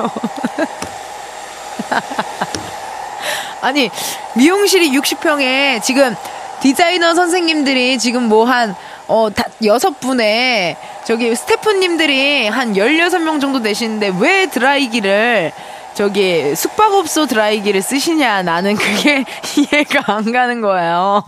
아니 3.61 3.89
미용실이 4.33 4.91
60평에 4.91 5.81
지금 5.81 6.15
디자이너 6.61 7.15
선생님들이 7.15 7.97
지금 7.97 8.29
뭐한 8.29 8.75
어, 9.07 9.29
다, 9.33 9.45
여섯 9.65 9.99
분의 9.99 10.77
저기 11.03 11.35
스태프님들이 11.35 12.47
한 12.47 12.73
16명 12.73 13.41
정도 13.41 13.61
되시는데 13.61 14.13
왜 14.19 14.45
드라이기를 14.45 15.51
저기 15.93 16.55
숙박업소 16.55 17.27
드라이기를 17.27 17.81
쓰시냐 17.81 18.43
나는 18.43 18.75
그게 18.75 19.25
이해가 19.57 20.13
안 20.13 20.31
가는 20.31 20.61
거예요. 20.61 21.23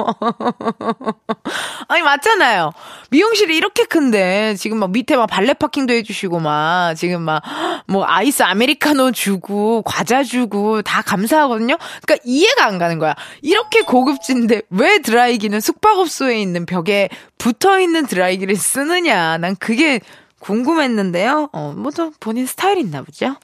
아니 1.89 2.02
맞잖아요. 2.02 2.71
미용실이 3.10 3.56
이렇게 3.56 3.84
큰데 3.84 4.56
지금 4.56 4.80
막 4.80 4.91
밑에 4.91 5.15
막 5.15 5.28
발레 5.28 5.54
파킹도 5.54 5.93
해주시고 5.93 6.39
막 6.39 6.95
지금 6.95 7.21
막 7.21 7.43
뭐 7.88 8.06
아이스 8.08 8.43
아메리카노 8.43 9.12
주고 9.12 9.82
과자 9.84 10.23
주고 10.23 10.82
다 10.82 11.02
감사하거든요. 11.02 11.78
그러니까 12.06 12.23
이해가 12.26 12.65
안 12.65 12.78
가는 12.78 12.99
거야. 12.99 13.13
이렇게 13.41 13.82
고급진데 13.82 14.63
왜 14.69 14.99
드라이기는 14.99 15.60
숙박업소에 15.60 16.41
있는 16.41 16.65
벽에 16.65 17.10
붙어 17.38 17.80
있는 17.80 18.06
드라이기를 18.06 18.56
쓰느냐. 18.56 19.38
난 19.38 19.56
그게 19.58 19.99
궁금했는데요. 20.39 21.49
어, 21.54 21.73
뭐또 21.78 22.12
본인 22.19 22.45
스타일 22.45 22.78
있나 22.78 23.02
보죠. 23.02 23.36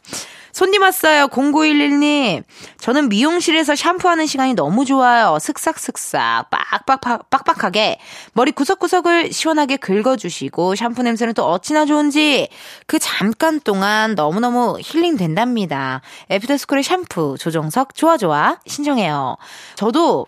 손님 0.60 0.82
왔어요. 0.82 1.30
0911님. 1.30 2.44
저는 2.82 3.08
미용실에서 3.08 3.76
샴푸하는 3.78 4.26
시간이 4.26 4.56
너무 4.56 4.84
좋아요. 4.84 5.38
슥싹슥싹 5.40 6.50
빡빡 6.50 7.30
빡빡하게 7.30 7.98
머리 8.34 8.52
구석구석을 8.52 9.32
시원하게 9.32 9.78
긁어주시고 9.78 10.76
샴푸 10.76 11.02
냄새는 11.04 11.34
또 11.34 11.46
어찌나 11.46 11.86
좋은지 11.86 12.50
그 12.88 13.00
잠깐 13.00 13.62
동안 13.62 14.16
너무너무 14.16 14.78
힐링 14.84 15.16
된답니다. 15.16 16.02
애프터스쿨의 16.30 16.84
샴푸 16.84 17.38
조정석 17.40 17.96
좋아 17.96 18.18
좋아 18.18 18.60
신청해요. 18.68 19.38
저도 19.76 20.26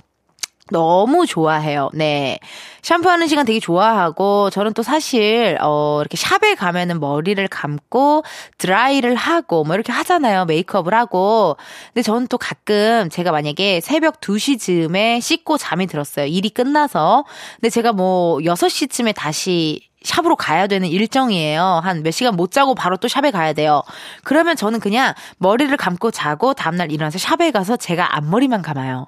너무 0.71 1.25
좋아해요. 1.25 1.89
네. 1.93 2.39
샴푸하는 2.81 3.27
시간 3.27 3.45
되게 3.45 3.59
좋아하고, 3.59 4.49
저는 4.49 4.73
또 4.73 4.81
사실, 4.83 5.57
어, 5.61 5.99
이렇게 6.01 6.17
샵에 6.17 6.55
가면은 6.55 6.99
머리를 6.99 7.45
감고, 7.49 8.23
드라이를 8.57 9.15
하고, 9.15 9.63
뭐 9.63 9.75
이렇게 9.75 9.91
하잖아요. 9.91 10.45
메이크업을 10.45 10.93
하고. 10.93 11.57
근데 11.93 12.01
저는 12.01 12.27
또 12.27 12.37
가끔 12.37 13.09
제가 13.09 13.31
만약에 13.31 13.81
새벽 13.81 14.19
2시 14.21 14.59
즈음에 14.59 15.19
씻고 15.19 15.57
잠이 15.57 15.87
들었어요. 15.87 16.25
일이 16.25 16.49
끝나서. 16.49 17.25
근데 17.55 17.69
제가 17.69 17.91
뭐 17.93 18.39
6시쯤에 18.39 19.13
다시 19.15 19.81
샵으로 20.03 20.35
가야 20.35 20.65
되는 20.65 20.87
일정이에요. 20.87 21.81
한 21.83 22.01
몇 22.01 22.09
시간 22.11 22.35
못 22.35 22.51
자고 22.51 22.73
바로 22.73 22.97
또 22.97 23.07
샵에 23.07 23.29
가야 23.29 23.53
돼요. 23.53 23.83
그러면 24.23 24.55
저는 24.55 24.79
그냥 24.79 25.13
머리를 25.37 25.75
감고 25.77 26.09
자고 26.09 26.55
다음날 26.55 26.91
일어나서 26.91 27.19
샵에 27.19 27.51
가서 27.51 27.77
제가 27.77 28.15
앞머리만 28.17 28.63
감아요. 28.63 29.05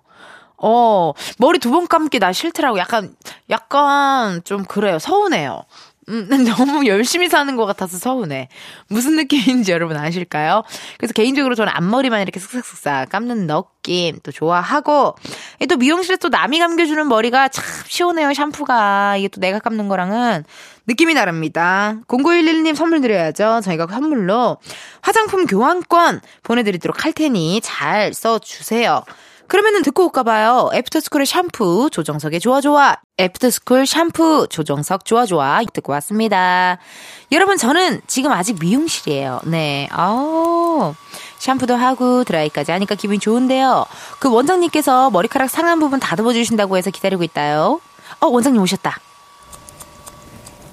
어, 0.65 1.13
머리 1.37 1.59
두 1.59 1.71
번 1.71 1.87
감기 1.87 2.19
나 2.19 2.31
싫더라고. 2.31 2.77
약간, 2.77 3.13
약간 3.49 4.41
좀 4.43 4.63
그래요. 4.63 4.97
서운해요. 4.99 5.63
음, 6.09 6.27
너무 6.45 6.85
열심히 6.85 7.29
사는 7.29 7.55
것 7.55 7.65
같아서 7.65 7.97
서운해. 7.97 8.49
무슨 8.89 9.15
느낌인지 9.15 9.71
여러분 9.71 9.95
아실까요? 9.97 10.63
그래서 10.97 11.13
개인적으로 11.13 11.55
저는 11.55 11.71
앞머리만 11.75 12.21
이렇게 12.21 12.39
쓱싹쓱싹 12.41 13.09
감는 13.09 13.47
느낌 13.47 14.19
또 14.21 14.31
좋아하고, 14.31 15.15
또 15.69 15.77
미용실에 15.77 16.17
또 16.17 16.27
남이 16.29 16.59
감겨주는 16.59 17.07
머리가 17.07 17.47
참 17.47 17.63
시원해요, 17.87 18.33
샴푸가. 18.33 19.15
이게 19.17 19.27
또 19.29 19.39
내가 19.39 19.59
감는 19.59 19.87
거랑은 19.87 20.43
느낌이 20.87 21.13
다릅니다. 21.13 21.95
0911님 22.07 22.75
선물 22.75 22.99
드려야죠. 23.01 23.61
저희가 23.63 23.87
선물로 23.87 24.57
화장품 25.01 25.45
교환권 25.45 26.19
보내드리도록 26.43 27.05
할 27.05 27.13
테니 27.13 27.61
잘 27.63 28.13
써주세요. 28.13 29.03
그러면은 29.47 29.83
듣고 29.83 30.05
올까 30.05 30.23
봐요. 30.23 30.69
애프터스쿨의 30.73 31.25
샴푸 31.25 31.89
조정석의 31.91 32.39
좋아 32.39 32.61
좋아. 32.61 32.95
애프터스쿨 33.19 33.85
샴푸 33.85 34.47
조정석 34.49 35.05
좋아 35.05 35.25
좋아 35.25 35.61
듣고 35.73 35.91
왔습니다. 35.93 36.77
여러분 37.31 37.57
저는 37.57 38.01
지금 38.07 38.31
아직 38.31 38.57
미용실이에요. 38.59 39.41
네. 39.45 39.87
아우. 39.91 40.95
샴푸도 41.37 41.75
하고 41.75 42.23
드라이까지 42.23 42.71
하니까 42.71 42.95
기분이 42.95 43.19
좋은데요. 43.19 43.85
그 44.19 44.31
원장님께서 44.31 45.09
머리카락 45.09 45.49
상한 45.49 45.79
부분 45.79 45.99
다듬어 45.99 46.33
주신다고 46.33 46.77
해서 46.77 46.89
기다리고 46.89 47.23
있다요. 47.23 47.81
어, 48.21 48.27
원장님 48.27 48.61
오셨다. 48.61 48.97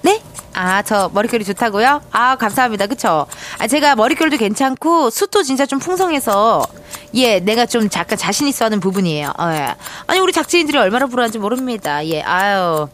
네? 0.03 0.23
아, 0.55 0.83
저 0.83 1.11
머릿결이 1.15 1.45
좋다고요? 1.45 2.03
아, 2.11 2.37
감사합니다. 2.37 2.87
그쵸? 2.87 3.27
아, 3.59 3.67
제가 3.67 3.95
머릿결도 3.95 4.37
괜찮고, 4.37 5.11
숱도 5.11 5.43
진짜 5.43 5.65
좀 5.65 5.79
풍성해서, 5.79 6.67
예, 7.15 7.39
내가 7.41 7.67
좀 7.67 7.89
잠깐 7.89 8.19
자신 8.19 8.49
있어 8.49 8.65
하는 8.65 8.81
부분이에요. 8.81 9.33
어, 9.39 9.49
예. 9.53 9.75
아니, 10.07 10.21
우리 10.21 10.33
작진이들이 10.33 10.77
얼마나 10.79 11.07
불안한지 11.07 11.39
모릅니다. 11.39 12.05
예, 12.07 12.23
아유. 12.23 12.89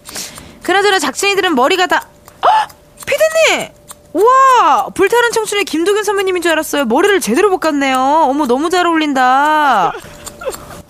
그나저나 0.62 0.98
작진이들은 0.98 1.54
머리가 1.54 1.86
다, 1.86 2.06
어! 2.42 2.48
피디님! 3.06 3.68
우와! 4.12 4.88
불타는 4.94 5.32
청춘의 5.32 5.64
김도균 5.64 6.04
선배님인 6.04 6.42
줄 6.42 6.52
알았어요. 6.52 6.84
머리를 6.86 7.20
제대로 7.20 7.50
볶았네요. 7.50 7.98
어머, 8.28 8.46
너무 8.46 8.70
잘 8.70 8.86
어울린다. 8.86 9.88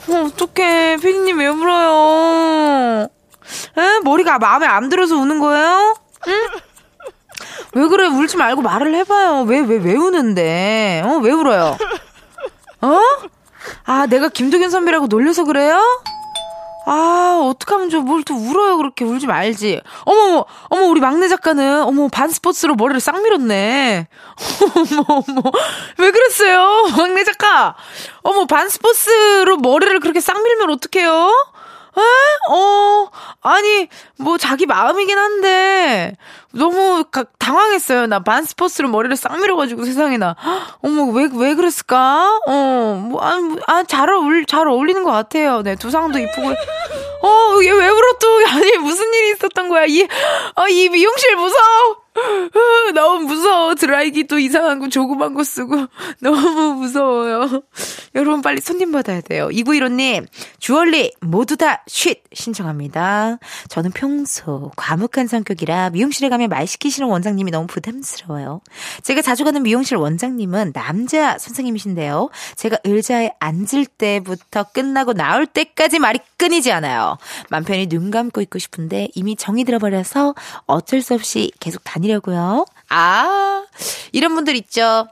어, 0.08 0.24
어떡해. 0.26 0.96
피디님 0.96 1.38
왜 1.38 1.46
울어요? 1.46 3.08
에? 3.78 4.00
머리가 4.04 4.38
마음에 4.38 4.66
안 4.66 4.88
들어서 4.88 5.16
우는 5.16 5.40
거예요? 5.40 5.96
응? 6.26 6.48
왜 7.74 7.88
그래? 7.88 8.06
울지 8.06 8.36
말고 8.36 8.62
말을 8.62 8.94
해봐요. 8.94 9.42
왜, 9.42 9.60
왜, 9.60 9.76
왜 9.76 9.94
우는데? 9.94 11.02
어, 11.04 11.18
왜 11.18 11.30
울어요? 11.30 11.76
어? 12.80 13.00
아, 13.84 14.06
내가 14.06 14.28
김도균 14.28 14.70
선배라고 14.70 15.06
놀려서 15.08 15.44
그래요? 15.44 15.80
아, 16.88 17.40
어떡하면 17.42 17.90
좋아. 17.90 18.00
뭘또 18.00 18.34
울어요. 18.34 18.76
그렇게 18.76 19.04
울지 19.04 19.26
말지. 19.26 19.80
어머, 20.04 20.44
어머, 20.68 20.86
우리 20.86 21.00
막내 21.00 21.26
작가는, 21.26 21.82
어머, 21.82 22.06
반스포츠로 22.08 22.76
머리를 22.76 23.00
싹 23.00 23.20
밀었네. 23.20 24.06
어머, 24.76 25.22
어머. 25.28 25.42
왜 25.98 26.10
그랬어요? 26.12 26.86
막내 26.96 27.24
작가. 27.24 27.74
어머, 28.22 28.46
반스포츠로 28.46 29.56
머리를 29.56 29.98
그렇게 29.98 30.20
싹 30.20 30.40
밀면 30.40 30.70
어떡해요? 30.70 31.32
에? 31.98 32.00
어, 32.50 33.08
아니, 33.42 33.88
뭐 34.18 34.38
자기 34.38 34.66
마음이긴 34.66 35.16
한데, 35.18 36.14
너무 36.52 37.04
가, 37.10 37.24
당황했어요. 37.38 38.06
나 38.06 38.20
반스퍼스로 38.20 38.88
머리를 38.88 39.16
싹 39.16 39.38
밀어가지고 39.40 39.84
세상에나. 39.84 40.36
어머, 40.82 41.04
왜, 41.12 41.28
왜 41.34 41.54
그랬을까? 41.54 42.40
어, 42.46 43.06
뭐, 43.10 43.20
아, 43.22 43.36
뭐, 43.38 43.58
아, 43.66 43.82
잘 43.84 44.10
어울, 44.10 44.44
잘 44.46 44.68
어울리는 44.68 45.02
것 45.04 45.10
같아요. 45.10 45.62
네, 45.62 45.74
두상도 45.76 46.18
이쁘고. 46.18 46.48
어, 47.22 47.58
얘 47.62 47.70
왜 47.70 47.88
울어 47.88 48.12
또? 48.20 48.28
아니, 48.48 48.76
무슨 48.78 49.12
일이 49.12 49.30
있었던 49.32 49.68
거야? 49.68 49.84
이, 49.86 50.06
아, 50.54 50.68
이 50.68 50.88
미용실 50.88 51.36
무서워! 51.36 51.96
너무 52.94 53.26
무서워. 53.26 53.74
드라이기 53.74 54.26
또 54.26 54.38
이상한 54.38 54.78
거 54.78 54.88
조그만 54.88 55.34
거 55.34 55.44
쓰고. 55.44 55.86
너무 56.20 56.74
무서워요. 56.74 57.62
여러분 58.14 58.42
빨리 58.42 58.60
손님 58.60 58.92
받아야 58.92 59.20
돼요. 59.20 59.48
2915님, 59.48 60.26
주얼리 60.58 61.12
모두 61.20 61.56
다 61.56 61.82
쉿 61.86 62.22
신청합니다. 62.32 63.38
저는 63.68 63.90
평소 63.92 64.70
과묵한 64.76 65.26
성격이라 65.26 65.90
미용실에 65.90 66.28
가면 66.28 66.48
말 66.48 66.66
시키시는 66.66 67.08
원장님이 67.08 67.50
너무 67.50 67.66
부담스러워요. 67.66 68.60
제가 69.02 69.22
자주 69.22 69.44
가는 69.44 69.62
미용실 69.62 69.96
원장님은 69.96 70.72
남자 70.72 71.38
선생님이신데요. 71.38 72.30
제가 72.56 72.78
의자에 72.84 73.30
앉을 73.38 73.86
때부터 73.86 74.64
끝나고 74.64 75.12
나올 75.12 75.46
때까지 75.46 75.98
말이 75.98 76.18
끊이지 76.36 76.72
않아요. 76.72 77.16
맘 77.50 77.64
편히 77.64 77.86
눈 77.88 78.10
감고 78.10 78.40
있고 78.42 78.58
싶은데 78.58 79.08
이미 79.14 79.36
정이 79.36 79.64
들어버려서 79.64 80.34
어쩔 80.66 81.02
수 81.02 81.14
없이 81.14 81.50
계속 81.60 81.82
다니 81.84 82.05
아니려고요. 82.06 82.64
아, 82.88 83.66
이런 84.12 84.34
분들 84.34 84.56
있죠. 84.56 85.08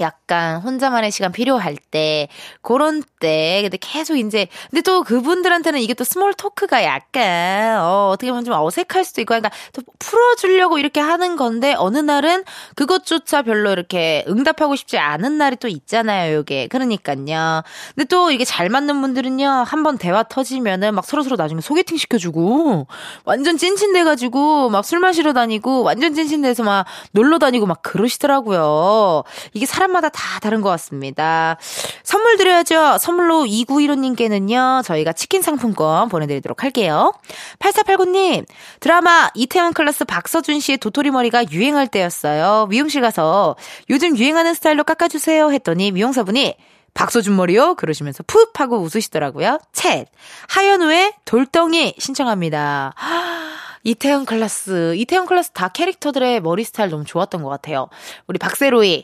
약간 0.00 0.60
혼자만의 0.60 1.10
시간 1.10 1.32
필요할 1.32 1.76
때 1.90 2.28
그런 2.62 3.02
때 3.20 3.60
근데 3.62 3.78
계속 3.80 4.16
이제 4.16 4.48
근데 4.70 4.82
또 4.82 5.02
그분들한테는 5.02 5.80
이게 5.80 5.94
또 5.94 6.04
small 6.04 6.34
talk가 6.34 6.84
약간 6.84 7.78
어 7.80 8.10
어떻게 8.12 8.30
보면 8.30 8.44
좀 8.44 8.54
어색할 8.54 9.04
수도 9.04 9.20
있고 9.20 9.28
그러니까 9.34 9.50
또 9.72 9.82
풀어주려고 9.98 10.78
이렇게 10.78 11.00
하는 11.00 11.36
건데 11.36 11.74
어느 11.78 11.98
날은 11.98 12.44
그것조차 12.76 13.42
별로 13.42 13.70
이렇게 13.72 14.24
응답하고 14.28 14.76
싶지 14.76 14.98
않은 14.98 15.38
날이 15.38 15.56
또 15.56 15.68
있잖아요 15.68 16.36
요게. 16.36 16.68
그러니까요. 16.68 17.62
근데 17.94 18.04
또 18.08 18.30
이게 18.30 18.44
잘 18.44 18.68
맞는 18.68 19.00
분들은요 19.00 19.46
한번 19.66 19.98
대화 19.98 20.22
터지면은 20.22 20.94
막 20.94 21.04
서로서로 21.04 21.36
나중에 21.36 21.60
소개팅 21.60 21.96
시켜주고 21.96 22.86
완전 23.24 23.56
찐친 23.56 23.92
돼가지고 23.92 24.70
막 24.70 24.84
술 24.84 24.98
마시러 25.00 25.32
다니고 25.32 25.82
완전 25.82 26.14
찐친 26.14 26.42
돼서 26.42 26.62
막 26.62 26.84
놀러 27.12 27.38
다니고 27.38 27.64
막 27.66 27.80
그러시더라고요. 27.82 29.22
이게 29.54 29.64
사람 29.66 29.83
사람마다 29.84 30.08
다 30.08 30.40
다른 30.40 30.60
것 30.60 30.70
같습니다. 30.70 31.56
선물 32.02 32.36
드려야죠. 32.36 32.98
선물로 32.98 33.44
2915님께는요, 33.44 34.84
저희가 34.84 35.12
치킨 35.12 35.42
상품권 35.42 36.08
보내드리도록 36.08 36.62
할게요. 36.62 37.12
8489님, 37.58 38.46
드라마 38.80 39.30
이태원 39.34 39.72
클래스 39.72 40.04
박서준 40.04 40.60
씨의 40.60 40.78
도토리 40.78 41.10
머리가 41.10 41.50
유행할 41.50 41.86
때였어요. 41.88 42.66
미용실 42.70 43.02
가서 43.02 43.56
요즘 43.90 44.16
유행하는 44.16 44.54
스타일로 44.54 44.84
깎아주세요 44.84 45.52
했더니 45.52 45.92
미용사분이 45.92 46.56
박서준 46.94 47.34
머리요? 47.36 47.74
그러시면서 47.74 48.22
푹 48.26 48.60
하고 48.60 48.78
웃으시더라고요. 48.78 49.58
챗. 49.72 50.06
하현우의 50.48 51.14
돌덩이 51.24 51.94
신청합니다. 51.98 52.94
이태원 53.82 54.24
클래스. 54.24 54.94
이태원 54.96 55.26
클래스 55.26 55.50
다 55.50 55.68
캐릭터들의 55.68 56.40
머리 56.40 56.64
스타일 56.64 56.90
너무 56.90 57.04
좋았던 57.04 57.42
것 57.42 57.50
같아요. 57.50 57.88
우리 58.26 58.38
박세로이, 58.38 59.02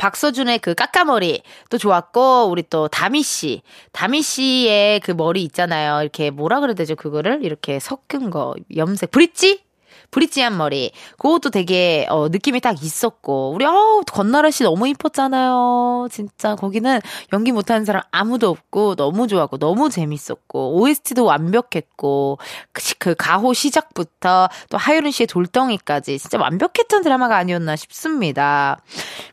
박서준의 0.00 0.60
그 0.60 0.74
까까머리 0.74 1.42
또 1.68 1.76
좋았고 1.76 2.46
우리 2.46 2.62
또 2.70 2.88
다미 2.88 3.22
씨. 3.22 3.62
다미 3.92 4.22
씨의 4.22 5.00
그 5.00 5.10
머리 5.10 5.42
있잖아요. 5.44 6.00
이렇게 6.00 6.30
뭐라 6.30 6.60
그래야 6.60 6.74
되죠 6.74 6.96
그거를? 6.96 7.40
이렇게 7.42 7.78
섞은 7.78 8.30
거. 8.30 8.54
염색. 8.74 9.10
브릿지 9.10 9.62
브릿지한 10.10 10.56
머리. 10.56 10.92
그것도 11.18 11.50
되게 11.50 12.06
어, 12.08 12.28
느낌이 12.28 12.60
딱 12.60 12.82
있었고 12.82 13.52
우리 13.52 13.64
어 13.64 14.02
권나라 14.10 14.50
씨 14.50 14.64
너무 14.64 14.88
이뻤잖아요. 14.88 16.08
진짜 16.10 16.56
거기는 16.56 17.00
연기 17.32 17.52
못하는 17.52 17.84
사람 17.84 18.02
아무도 18.10 18.48
없고 18.48 18.96
너무 18.96 19.28
좋았고 19.28 19.58
너무 19.58 19.90
재밌었고 19.90 20.80
OST도 20.80 21.24
완벽했고 21.24 22.38
그, 22.72 22.82
그 22.98 23.14
가호 23.14 23.52
시작부터 23.52 24.48
또 24.68 24.76
하유른 24.76 25.10
씨의 25.10 25.26
돌덩이까지 25.28 26.18
진짜 26.18 26.38
완벽했던 26.38 27.02
드라마가 27.02 27.36
아니었나 27.36 27.76
싶습니다. 27.76 28.78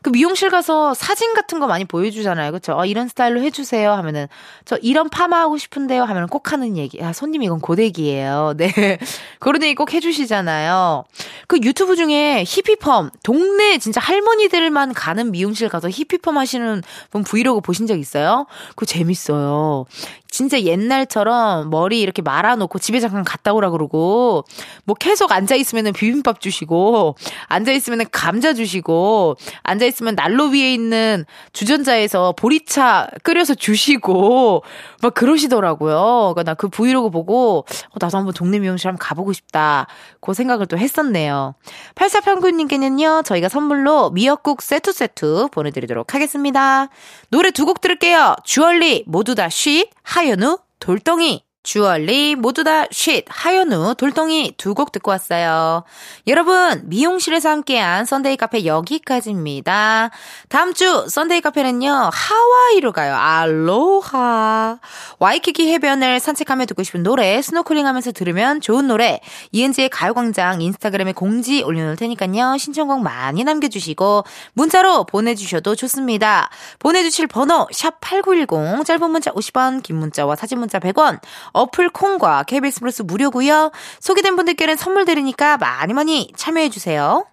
그 0.02 0.10
미용실 0.10 0.50
가서 0.50 0.94
사진 0.94 1.34
같은 1.34 1.60
거 1.60 1.66
많이 1.66 1.84
보여주잖아요. 1.84 2.50
그렇죠? 2.50 2.76
어, 2.78 2.86
이런 2.86 3.08
스타일로 3.08 3.40
해주세요 3.42 3.92
하면은 3.92 4.28
저 4.64 4.76
이런 4.76 5.08
파마 5.08 5.40
하고 5.40 5.58
싶은데요 5.58 6.04
하면 6.04 6.28
꼭 6.28 6.52
하는 6.52 6.76
얘기. 6.76 7.02
아 7.02 7.12
손님 7.12 7.42
이건 7.42 7.60
고데기예요. 7.60 8.54
네 8.56 8.68
얘기 9.62 9.74
꼭 9.74 9.92
해주시잖아요. 9.92 10.67
있잖아요. 10.68 11.04
그 11.46 11.58
유튜브 11.62 11.96
중에 11.96 12.44
히피펌, 12.46 13.10
동네 13.22 13.78
진짜 13.78 14.00
할머니들만 14.00 14.92
가는 14.92 15.30
미용실 15.30 15.68
가서 15.68 15.88
히피펌 15.88 16.32
하시는 16.38 16.82
분 17.10 17.24
브이로그 17.24 17.60
보신 17.60 17.86
적 17.86 17.98
있어요? 17.98 18.46
그거 18.70 18.84
재밌어요. 18.84 19.86
진짜 20.30 20.60
옛날처럼 20.60 21.70
머리 21.70 22.02
이렇게 22.02 22.20
말아놓고 22.20 22.78
집에 22.80 23.00
잠깐 23.00 23.24
갔다 23.24 23.54
오라 23.54 23.70
그러고 23.70 24.44
뭐 24.84 24.94
계속 24.94 25.32
앉아 25.32 25.54
있으면은 25.54 25.94
비빔밥 25.94 26.40
주시고 26.40 27.16
앉아 27.46 27.72
있으면은 27.72 28.04
감자 28.12 28.52
주시고 28.52 29.36
앉아 29.62 29.86
있으면 29.86 30.14
난로 30.16 30.48
위에 30.48 30.74
있는 30.74 31.24
주전자에서 31.54 32.34
보리차 32.36 33.08
끓여서 33.22 33.54
주시고 33.54 34.62
막 35.00 35.14
그러시더라고요. 35.14 36.34
그러니까 36.34 36.42
나 36.42 36.58
그 36.58 36.68
브이로그 36.68 37.08
보고 37.10 37.64
어, 37.90 37.96
나도 38.00 38.18
한번 38.18 38.34
동네 38.34 38.58
미용실 38.58 38.88
한번 38.88 38.98
가보고 38.98 39.32
싶다. 39.32 39.86
그 40.20 40.34
생각 40.34 40.57
을 40.60 40.66
또 40.66 40.76
했었네요. 40.78 41.54
84평균님께는요 41.94 43.24
저희가 43.24 43.48
선물로 43.48 44.10
미역국 44.10 44.62
세트 44.62 44.92
세트 44.92 45.48
보내드리도록 45.50 46.14
하겠습니다. 46.14 46.88
노래 47.30 47.50
두 47.50 47.64
곡 47.64 47.80
들을게요. 47.80 48.36
주얼리 48.44 49.04
모두 49.06 49.34
다 49.34 49.48
쉿, 49.48 49.88
하현우, 50.02 50.58
돌덩이. 50.80 51.47
주얼리 51.68 52.34
모두 52.34 52.64
다 52.64 52.86
쉿, 52.86 53.24
하현우, 53.28 53.96
돌덩이 53.96 54.54
두 54.56 54.72
곡 54.72 54.90
듣고 54.90 55.10
왔어요. 55.10 55.84
여러분, 56.26 56.82
미용실에서 56.84 57.50
함께한 57.50 58.06
썬데이 58.06 58.38
카페 58.38 58.64
여기까지입니다. 58.64 60.10
다음 60.48 60.72
주 60.72 61.06
썬데이 61.08 61.42
카페는요, 61.42 62.10
하와이로 62.10 62.92
가요. 62.92 63.14
알로하. 63.16 64.78
와이키키 65.18 65.70
해변을 65.72 66.20
산책하며 66.20 66.64
듣고 66.66 66.84
싶은 66.84 67.02
노래, 67.02 67.42
스노클링 67.42 67.86
하면서 67.86 68.12
들으면 68.12 68.62
좋은 68.62 68.86
노래, 68.86 69.20
이은지의 69.52 69.90
가요광장 69.90 70.62
인스타그램에 70.62 71.12
공지 71.12 71.62
올려놓을 71.62 71.96
테니까요, 71.96 72.56
신청곡 72.56 73.02
많이 73.02 73.44
남겨주시고, 73.44 74.24
문자로 74.54 75.04
보내주셔도 75.04 75.74
좋습니다. 75.74 76.48
보내주실 76.78 77.26
번호, 77.26 77.66
샵8910, 77.66 78.86
짧은 78.86 79.10
문자 79.10 79.32
50원, 79.32 79.82
긴 79.82 79.96
문자와 79.96 80.34
사진 80.34 80.60
문자 80.60 80.78
100원, 80.78 81.20
어플 81.58 81.90
콩과 81.90 82.44
KBS 82.44 82.80
플러스 82.80 83.02
무료고요. 83.02 83.72
소개된 84.00 84.36
분들께는 84.36 84.76
선물 84.76 85.04
드리니까 85.04 85.56
많이 85.56 85.92
많이 85.92 86.32
참여해 86.36 86.70
주세요. 86.70 87.26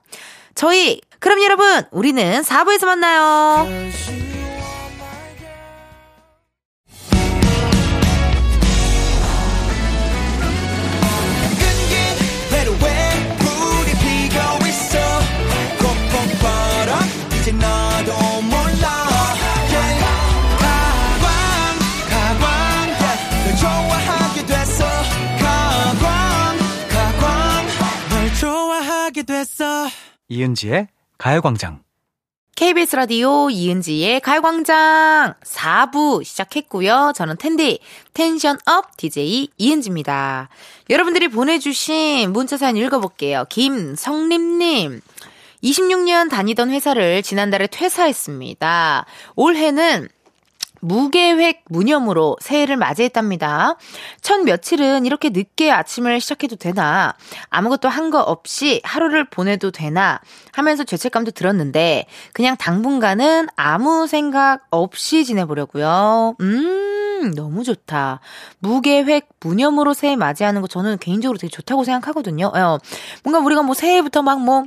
저희 0.56 1.02
그럼 1.20 1.42
여러분 1.44 1.84
우리는 1.92 2.42
4부에서 2.42 2.86
만나요. 2.86 3.68
됐어. 29.66 29.90
이은지의 30.30 30.88
가요광장. 31.18 31.84
KBS 32.56 32.96
라디오 32.96 33.50
이은지의 33.50 34.22
가요광장 34.22 35.34
4부 35.44 36.24
시작했고요. 36.24 37.12
저는 37.16 37.36
텐디 37.38 37.80
텐션업 38.14 38.96
DJ 38.96 39.50
이은지입니다. 39.58 40.50
여러분들이 40.90 41.28
보내주신 41.28 42.32
문자 42.32 42.58
사연 42.58 42.78
읽어볼게요. 42.78 43.46
김성림님. 43.50 45.02
26년 45.64 46.30
다니던 46.30 46.70
회사를 46.70 47.24
지난달에 47.24 47.68
퇴사했습니다. 47.68 49.06
올해는 49.36 50.08
무계획 50.86 51.64
무념으로 51.70 52.38
새해를 52.42 52.78
맞이했답니다. 52.78 53.76
첫 54.22 54.42
며칠은 54.42 55.06
이렇게 55.06 55.30
늦게 55.30 55.72
아침을 55.72 56.22
시작해도 56.22 56.56
되나, 56.58 57.14
아무것도 57.50 57.90
한 57.90 58.06
거 58.06 58.22
없이 58.22 58.82
하루를 58.84 59.26
보내도 59.26 59.72
되나 59.72 60.22
하면서 60.54 60.84
죄책감도 60.84 61.32
들었는데, 61.32 62.06
그냥 62.34 62.56
당분간은 62.56 63.48
아무 63.56 64.06
생각 64.06 64.68
없이 64.70 65.26
지내보려고요. 65.26 66.36
음, 66.40 66.86
음, 67.24 67.34
너무 67.34 67.64
좋다. 67.64 68.20
무계획, 68.60 69.30
무념으로 69.40 69.94
새해 69.96 70.16
맞이하는 70.16 70.62
거 70.62 70.68
저는 70.68 70.98
개인적으로 71.00 71.38
되게 71.40 71.50
좋다고 71.50 71.84
생각하거든요. 71.84 72.52
어, 72.54 72.78
뭔가 73.24 73.40
우리가 73.40 73.64
뭐 73.64 73.74
새해부터 73.74 74.22
막 74.22 74.42
뭐, 74.42 74.66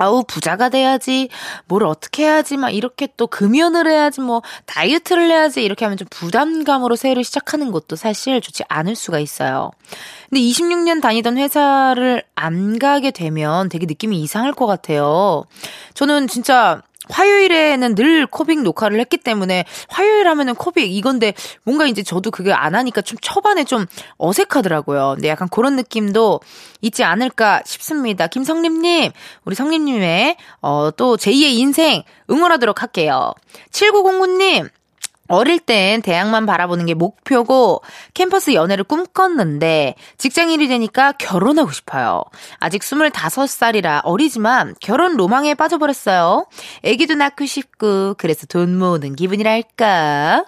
아우 0.00 0.22
부자가 0.22 0.68
돼야지 0.68 1.28
뭘 1.66 1.84
어떻게 1.84 2.24
해야지 2.24 2.56
막 2.56 2.70
이렇게 2.70 3.08
또 3.16 3.26
금연을 3.26 3.88
해야지 3.88 4.20
뭐 4.20 4.42
다이어트를 4.66 5.28
해야지 5.30 5.64
이렇게 5.64 5.84
하면 5.84 5.98
좀 5.98 6.06
부담감으로 6.10 6.94
새해를 6.94 7.24
시작하는 7.24 7.72
것도 7.72 7.96
사실 7.96 8.40
좋지 8.40 8.62
않을 8.68 8.94
수가 8.94 9.18
있어요. 9.18 9.72
근데 10.28 10.40
26년 10.40 11.00
다니던 11.00 11.38
회사를 11.38 12.22
안 12.34 12.78
가게 12.78 13.10
되면 13.10 13.68
되게 13.68 13.86
느낌이 13.86 14.20
이상할 14.22 14.52
것 14.52 14.66
같아요. 14.66 15.44
저는 15.94 16.28
진짜 16.28 16.82
화요일에는 17.10 17.94
늘 17.94 18.26
코빅 18.26 18.62
녹화를 18.62 19.00
했기 19.00 19.16
때문에 19.16 19.64
화요일 19.88 20.28
하면은 20.28 20.54
코빅 20.54 20.90
이건데 20.94 21.34
뭔가 21.64 21.86
이제 21.86 22.02
저도 22.02 22.30
그게 22.30 22.52
안 22.52 22.74
하니까 22.74 23.00
좀 23.02 23.18
초반에 23.20 23.64
좀 23.64 23.86
어색하더라고요. 24.16 25.14
근데 25.16 25.28
약간 25.28 25.48
그런 25.48 25.76
느낌도 25.76 26.40
있지 26.80 27.04
않을까 27.04 27.62
싶습니다. 27.64 28.26
김성림님, 28.26 29.12
우리 29.44 29.54
성림님의 29.54 30.36
어, 30.62 30.90
또 30.96 31.16
제2의 31.16 31.58
인생 31.58 32.02
응원하도록 32.30 32.80
할게요. 32.82 33.32
7909님, 33.72 34.68
어릴 35.28 35.60
땐 35.60 36.02
대학만 36.02 36.46
바라보는 36.46 36.86
게 36.86 36.94
목표고 36.94 37.82
캠퍼스 38.14 38.54
연애를 38.54 38.84
꿈꿨는데 38.84 39.94
직장인이 40.16 40.66
되니까 40.68 41.12
결혼하고 41.12 41.70
싶어요. 41.70 42.24
아직 42.58 42.82
25살이라 42.82 44.00
어리지만 44.04 44.74
결혼 44.80 45.16
로망에 45.16 45.54
빠져버렸어요. 45.54 46.46
애기도 46.82 47.14
낳고 47.14 47.46
싶고 47.46 48.14
그래서 48.18 48.46
돈 48.46 48.76
모으는 48.78 49.16
기분이랄까. 49.16 50.44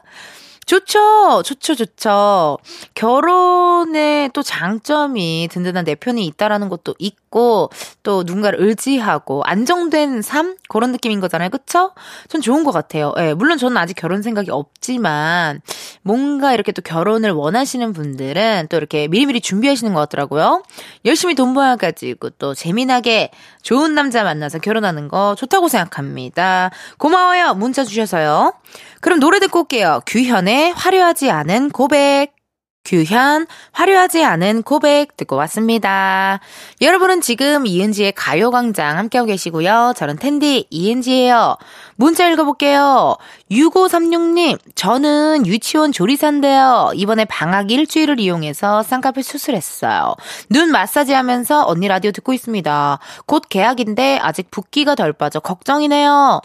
좋죠. 0.66 1.42
좋죠. 1.44 1.74
좋죠. 1.74 2.58
결혼의 2.94 4.30
또 4.32 4.42
장점이 4.42 5.48
든든한 5.50 5.84
내 5.84 5.96
편이 5.96 6.24
있다라는 6.26 6.68
것도 6.68 6.94
있 6.98 7.16
고 7.30 7.70
또 8.02 8.22
누군가를 8.24 8.60
의지하고 8.60 9.42
안정된 9.44 10.22
삶 10.22 10.56
그런 10.68 10.92
느낌인 10.92 11.20
거잖아요. 11.20 11.50
그쵸? 11.50 11.92
전 12.28 12.40
좋은 12.40 12.64
것 12.64 12.72
같아요. 12.72 13.12
예, 13.18 13.34
물론 13.34 13.58
저는 13.58 13.76
아직 13.76 13.94
결혼 13.94 14.22
생각이 14.22 14.50
없지만 14.50 15.60
뭔가 16.02 16.54
이렇게 16.54 16.72
또 16.72 16.82
결혼을 16.82 17.30
원하시는 17.32 17.92
분들은 17.92 18.68
또 18.70 18.76
이렇게 18.76 19.08
미리미리 19.08 19.40
준비하시는 19.40 19.92
것 19.92 20.00
같더라고요. 20.00 20.62
열심히 21.04 21.34
돈 21.34 21.50
모아가지고 21.50 22.30
또 22.30 22.54
재미나게 22.54 23.30
좋은 23.62 23.94
남자 23.94 24.24
만나서 24.24 24.58
결혼하는 24.58 25.08
거 25.08 25.34
좋다고 25.36 25.68
생각합니다. 25.68 26.70
고마워요. 26.98 27.54
문자 27.54 27.84
주셔서요. 27.84 28.54
그럼 29.00 29.20
노래 29.20 29.40
듣고 29.40 29.60
올게요. 29.60 30.00
규현의 30.06 30.72
화려하지 30.72 31.30
않은 31.30 31.70
고백. 31.70 32.39
규현, 32.84 33.46
화려하지 33.72 34.24
않은 34.24 34.62
고백 34.62 35.16
듣고 35.16 35.36
왔습니다. 35.36 36.40
여러분은 36.80 37.20
지금 37.20 37.66
이은지의 37.66 38.12
가요광장 38.12 38.96
함께하고 38.96 39.26
계시고요. 39.28 39.92
저는 39.96 40.16
텐디 40.16 40.66
이은지예요. 40.70 41.56
문자 41.96 42.26
읽어볼게요. 42.28 43.16
6536님, 43.50 44.58
저는 44.74 45.46
유치원 45.46 45.92
조리사인데요. 45.92 46.92
이번에 46.94 47.26
방학 47.26 47.70
일주일을 47.70 48.18
이용해서 48.18 48.82
쌍꺼풀 48.82 49.22
수술했어요. 49.22 50.14
눈 50.48 50.70
마사지 50.70 51.12
하면서 51.12 51.62
언니 51.66 51.86
라디오 51.86 52.10
듣고 52.10 52.32
있습니다. 52.32 52.98
곧 53.26 53.42
개학인데 53.48 54.18
아직 54.22 54.50
붓기가 54.50 54.94
덜 54.94 55.12
빠져 55.12 55.40
걱정이네요. 55.40 56.40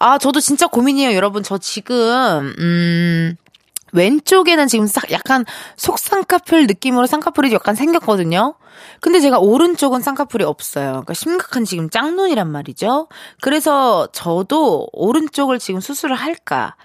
아, 0.00 0.18
저도 0.18 0.40
진짜 0.40 0.66
고민이에요, 0.66 1.14
여러분. 1.14 1.44
저 1.44 1.58
지금, 1.58 2.52
음, 2.58 3.36
왼쪽에는 3.92 4.66
지금 4.68 4.88
약간 5.10 5.44
속 5.76 5.98
쌍꺼풀 5.98 6.66
느낌으로 6.66 7.06
쌍꺼풀이 7.06 7.52
약간 7.52 7.74
생겼거든요. 7.74 8.54
근데 9.00 9.20
제가 9.20 9.38
오른쪽은 9.38 10.02
쌍꺼풀이 10.02 10.44
없어요. 10.44 10.90
그러니까 10.90 11.14
심각한 11.14 11.64
지금 11.64 11.88
짱눈이란 11.90 12.50
말이죠. 12.50 13.08
그래서 13.40 14.08
저도 14.12 14.88
오른쪽을 14.92 15.58
지금 15.58 15.80
수술을 15.80 16.16
할까 16.16 16.76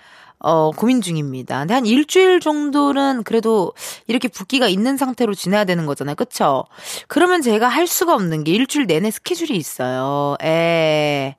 어, 0.44 0.72
고민 0.72 1.02
중입니다. 1.02 1.60
근데 1.60 1.74
한 1.76 1.86
일주일 1.86 2.40
정도는 2.40 3.24
그래도 3.24 3.74
이렇게 4.08 4.28
붓기가 4.28 4.68
있는 4.68 4.98
상태로 4.98 5.36
지내야 5.36 5.66
되는 5.66 5.86
거잖아요. 5.86 6.16
그쵸? 6.16 6.66
그러면 7.08 7.42
제가 7.42 7.68
할 7.68 7.86
수가 7.86 8.16
없는 8.16 8.44
게 8.44 8.52
일주일 8.52 8.88
내내 8.88 9.12
스케줄이 9.12 9.56
있어요. 9.56 10.36
에. 10.44 11.36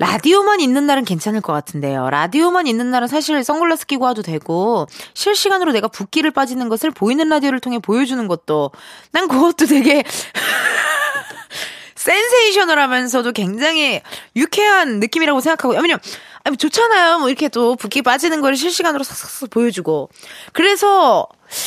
라디오만 0.00 0.60
있는 0.60 0.86
날은 0.86 1.04
괜찮을 1.04 1.42
것 1.42 1.52
같은데요. 1.52 2.08
라디오만 2.08 2.66
있는 2.66 2.90
날은 2.90 3.06
사실 3.06 3.44
선글라스 3.44 3.86
끼고 3.86 4.06
와도 4.06 4.22
되고 4.22 4.86
실시간으로 5.12 5.72
내가 5.72 5.88
붓기를 5.88 6.30
빠지는 6.30 6.70
것을 6.70 6.90
보이는 6.90 7.28
라디오를 7.28 7.60
통해 7.60 7.78
보여주는 7.78 8.26
것도 8.26 8.70
난 9.12 9.28
그것도 9.28 9.66
되게 9.66 10.02
센세이셔널 11.96 12.78
하면서도 12.78 13.32
굉장히 13.32 14.00
유쾌한 14.36 15.00
느낌이라고 15.00 15.40
생각하고 15.40 15.74
왜냐면 15.74 15.98
아니 16.44 16.56
좋잖아요. 16.56 17.18
뭐 17.18 17.28
이렇게 17.28 17.48
또 17.48 17.76
붓기 17.76 18.02
빠지는 18.02 18.40
걸 18.40 18.56
실시간으로 18.56 19.04
싹싹 19.04 19.50
보여주고 19.50 20.08
그래서 20.52 21.26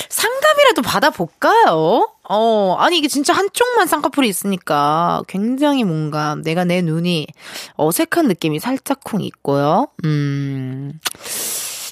상담이라도 0.09 0.81
받아볼까요? 0.81 2.09
어, 2.29 2.75
아니, 2.79 2.97
이게 2.97 3.07
진짜 3.09 3.33
한쪽만 3.33 3.87
쌍꺼풀이 3.87 4.29
있으니까 4.29 5.23
굉장히 5.27 5.83
뭔가 5.83 6.35
내가 6.35 6.63
내 6.63 6.81
눈이 6.81 7.27
어색한 7.75 8.27
느낌이 8.29 8.59
살짝쿵 8.59 9.21
있고요. 9.21 9.87
음, 10.05 10.99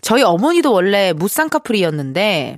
저희 0.01 0.23
어머니도 0.23 0.71
원래 0.71 1.11
무쌍꺼풀이었는데, 1.13 2.57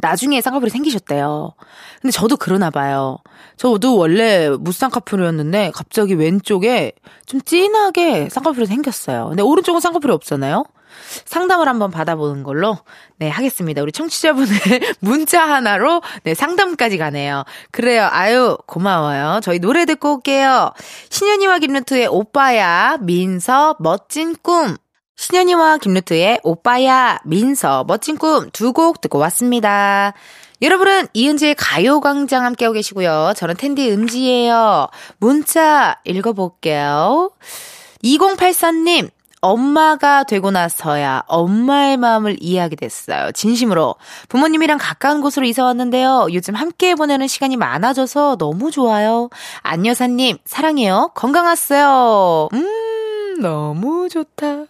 나중에 0.00 0.40
쌍꺼풀이 0.40 0.70
생기셨대요. 0.70 1.52
근데 2.00 2.12
저도 2.12 2.36
그러나 2.36 2.70
봐요. 2.70 3.18
저도 3.56 3.96
원래 3.96 4.48
무쌍꺼풀이었는데 4.50 5.72
갑자기 5.74 6.14
왼쪽에 6.14 6.92
좀 7.26 7.40
진하게 7.40 8.28
쌍꺼풀이 8.28 8.66
생겼어요. 8.66 9.28
근데 9.28 9.42
오른쪽은 9.42 9.80
쌍꺼풀이 9.80 10.12
없잖아요. 10.12 10.64
상담을 11.24 11.68
한번 11.68 11.90
받아보는 11.90 12.42
걸로 12.42 12.78
네 13.18 13.28
하겠습니다. 13.28 13.82
우리 13.82 13.92
청취자분의 13.92 14.48
문자 15.00 15.48
하나로 15.48 16.02
네 16.22 16.34
상담까지 16.34 16.98
가네요. 16.98 17.44
그래요. 17.70 18.08
아유 18.10 18.56
고마워요. 18.66 19.40
저희 19.42 19.58
노래 19.58 19.84
듣고 19.84 20.16
올게요. 20.16 20.72
신현이와 21.10 21.58
김루트의 21.58 22.06
오빠야 22.08 22.98
민서 23.00 23.76
멋진 23.80 24.36
꿈. 24.42 24.76
신현이와 25.16 25.78
김루트의 25.78 26.40
오빠야 26.42 27.18
민서 27.24 27.84
멋진 27.86 28.16
꿈 28.18 28.50
두 28.52 28.72
곡 28.72 29.00
듣고 29.00 29.18
왔습니다. 29.18 30.12
여러분은 30.62 31.08
이은지의 31.12 31.54
가요광장 31.56 32.44
함께하고 32.44 32.74
계시고요. 32.74 33.32
저는 33.36 33.56
텐디 33.56 33.90
은지예요. 33.90 34.88
문자 35.18 35.98
읽어볼게요. 36.04 37.30
2084님, 38.02 39.10
엄마가 39.40 40.24
되고 40.24 40.50
나서야 40.50 41.24
엄마의 41.26 41.96
마음을 41.98 42.36
이해하게 42.40 42.76
됐어요. 42.76 43.30
진심으로. 43.32 43.94
부모님이랑 44.28 44.78
가까운 44.80 45.20
곳으로 45.20 45.44
이사 45.46 45.64
왔는데요. 45.64 46.28
요즘 46.32 46.54
함께 46.54 46.94
보내는 46.94 47.26
시간이 47.28 47.56
많아져서 47.56 48.36
너무 48.38 48.70
좋아요. 48.70 49.28
안 49.60 49.84
여사님, 49.84 50.38
사랑해요. 50.46 51.10
건강하세요. 51.14 52.48
음, 52.54 52.66
너무 53.40 54.08
좋다. 54.08 54.66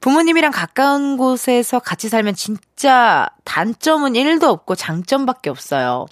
부모님이랑 0.00 0.52
가까운 0.52 1.16
곳에서 1.16 1.78
같이 1.78 2.08
살면 2.08 2.34
진짜 2.34 2.60
단점은 3.48 4.12
1도 4.12 4.44
없고 4.44 4.74
장점밖에 4.74 5.48
없어요. 5.48 6.06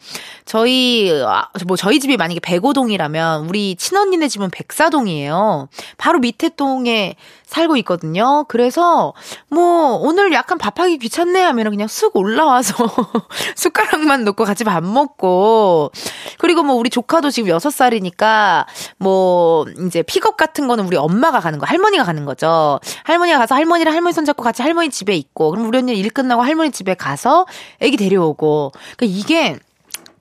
저희, 0.46 1.12
아, 1.26 1.48
뭐 1.66 1.76
저희 1.76 2.00
집이 2.00 2.16
만약에 2.16 2.40
백오동이라면 2.40 3.48
우리 3.48 3.76
친언니네 3.76 4.28
집은 4.28 4.50
백사동이에요. 4.50 5.68
바로 5.98 6.18
밑에 6.18 6.48
동에 6.48 7.16
살고 7.46 7.76
있거든요. 7.78 8.44
그래서 8.48 9.14
뭐 9.48 9.96
오늘 9.96 10.32
약간 10.32 10.58
밥하기 10.58 10.98
귀찮네 10.98 11.40
하면 11.42 11.70
그냥 11.70 11.88
쑥 11.88 12.16
올라와서 12.16 12.74
숟가락만 13.54 14.24
놓고 14.24 14.44
같이 14.44 14.64
밥 14.64 14.82
먹고 14.82 15.92
그리고 16.38 16.62
뭐 16.64 16.74
우리 16.74 16.90
조카도 16.90 17.30
지금 17.30 17.50
6살이니까 17.56 18.66
뭐 18.98 19.64
이제 19.86 20.02
픽업 20.02 20.36
같은 20.36 20.66
거는 20.66 20.86
우리 20.86 20.96
엄마가 20.96 21.40
가는 21.40 21.58
거, 21.58 21.66
할머니가 21.66 22.04
가는 22.04 22.24
거죠. 22.24 22.80
할머니가 23.04 23.38
가서 23.38 23.54
할머니랑 23.54 23.94
할머니 23.94 24.12
손잡고 24.12 24.42
같이 24.42 24.62
할머니 24.62 24.90
집에 24.90 25.14
있고 25.14 25.50
그럼 25.50 25.66
우리 25.66 25.78
언니 25.78 25.96
일 25.96 26.10
끝나고 26.10 26.42
할머니 26.42 26.55
집에 26.72 26.94
가서 26.94 27.46
애기 27.80 27.96
데려오고 27.96 28.72
그러니까 28.96 29.18
이게 29.18 29.58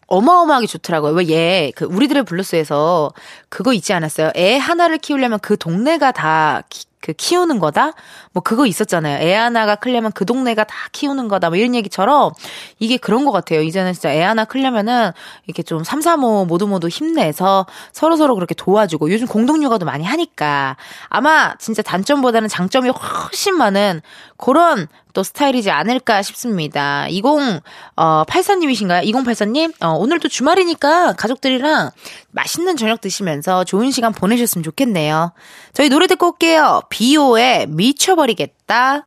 어마어마하게 0.07 0.67
좋더라고요. 0.67 1.13
왜 1.13 1.29
얘, 1.29 1.71
그, 1.75 1.85
우리들의 1.85 2.23
블루스에서 2.23 3.11
그거 3.49 3.73
있지 3.73 3.93
않았어요? 3.93 4.31
애 4.35 4.57
하나를 4.57 4.99
키우려면 4.99 5.39
그 5.39 5.57
동네가 5.57 6.11
다 6.11 6.61
키, 6.69 6.85
그 7.01 7.13
키우는 7.13 7.59
거다? 7.59 7.93
뭐 8.35 8.43
그거 8.43 8.65
있었잖아요. 8.65 9.25
애 9.25 9.33
하나가 9.33 9.75
크려면 9.75 10.11
그 10.11 10.25
동네가 10.25 10.65
다 10.65 10.75
키우는 10.91 11.29
거다. 11.29 11.47
뭐 11.47 11.57
이런 11.57 11.73
얘기처럼 11.73 12.33
이게 12.79 12.97
그런 12.97 13.23
것 13.23 13.31
같아요. 13.31 13.61
이제는 13.61 13.93
진짜 13.93 14.11
애 14.11 14.21
하나 14.21 14.43
크려면은 14.43 15.11
이렇게 15.47 15.63
좀 15.63 15.85
삼삼오 15.85 16.43
모두 16.43 16.67
모두 16.67 16.89
힘내서 16.89 17.65
서로 17.93 18.17
서로 18.17 18.35
그렇게 18.35 18.53
도와주고 18.53 19.09
요즘 19.09 19.25
공동 19.25 19.63
육아도 19.63 19.85
많이 19.85 20.03
하니까 20.03 20.75
아마 21.07 21.55
진짜 21.59 21.81
단점보다는 21.81 22.49
장점이 22.49 22.89
훨씬 22.89 23.55
많은 23.55 24.01
그런 24.35 24.89
또 25.13 25.23
스타일이지 25.23 25.71
않을까 25.71 26.21
싶습니다. 26.21 27.07
2084님이신가요? 27.09 29.05
2084님? 29.05 29.81
어, 29.81 29.93
오늘도 29.93 30.27
주말이니까 30.27 31.13
가족들이랑 31.13 31.91
맛있는 32.31 32.75
저녁 32.75 32.99
드시면서 32.99 33.63
좋은 33.63 33.91
시간 33.91 34.11
보내셨으면 34.11 34.61
좋겠네요. 34.61 35.31
저희 35.73 35.87
노래 35.87 36.07
듣고 36.07 36.31
올게요. 36.31 36.81
비오의 36.89 37.67
미쳐버 37.69 38.24
리겠다. 38.25 39.05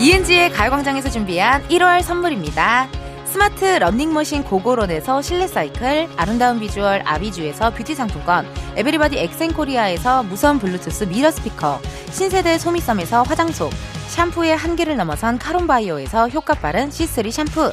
이은지의 0.00 0.50
가요광장에서 0.50 1.08
준비한 1.08 1.66
1월 1.68 2.02
선물입니다. 2.02 2.88
스마트 3.24 3.64
러닝머신 3.64 4.44
고고론에서 4.44 5.22
실내 5.22 5.46
사이클, 5.48 6.08
아름다운 6.16 6.60
비주얼 6.60 7.02
아비주에서 7.04 7.70
뷰티 7.70 7.94
상품권, 7.94 8.46
에브리바디 8.76 9.18
엑센코리아에서 9.18 10.22
무선 10.22 10.58
블루투스 10.58 11.04
미러 11.04 11.30
스피커, 11.30 11.80
신세대 12.10 12.58
소미섬에서 12.58 13.22
화장솜, 13.22 13.70
샴푸의 14.08 14.56
한계를 14.56 14.96
넘어선 14.96 15.38
카론바이오에서 15.38 16.28
효과 16.28 16.54
빠른 16.54 16.90
C3 16.90 17.30
샴푸, 17.30 17.72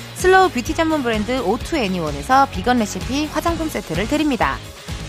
슬로우 0.21 0.49
뷰티 0.49 0.75
전문 0.75 1.01
브랜드 1.01 1.39
오투애니원에서 1.39 2.45
비건 2.51 2.77
레시피 2.77 3.25
화장품 3.25 3.67
세트를 3.69 4.07
드립니다. 4.07 4.59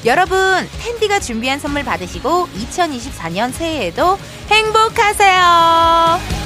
여러분, 0.07 0.39
텐디가 0.81 1.21
준비한 1.21 1.59
선물 1.59 1.85
받으시고 1.85 2.49
2024년 2.49 3.53
새해에도 3.53 4.17
행복하세요! 4.49 6.42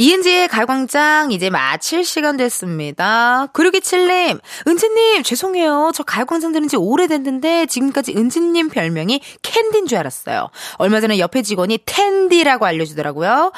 이은지의 0.00 0.48
가광장 0.48 1.30
이제 1.30 1.50
마칠 1.50 2.06
시간 2.06 2.38
됐습니다. 2.38 3.48
그르기칠님, 3.52 4.38
은지님, 4.66 5.22
죄송해요. 5.22 5.90
저 5.94 6.02
가광장 6.04 6.52
들은 6.52 6.68
지 6.68 6.76
오래됐는데 6.76 7.66
지금까지 7.66 8.14
은지님 8.16 8.70
별명이 8.70 9.20
캔디인 9.42 9.86
줄 9.86 9.98
알았어요. 9.98 10.48
얼마 10.78 11.02
전에 11.02 11.18
옆에 11.18 11.42
직원이 11.42 11.78
텐디라고 11.84 12.64
알려주더라고요. 12.64 13.52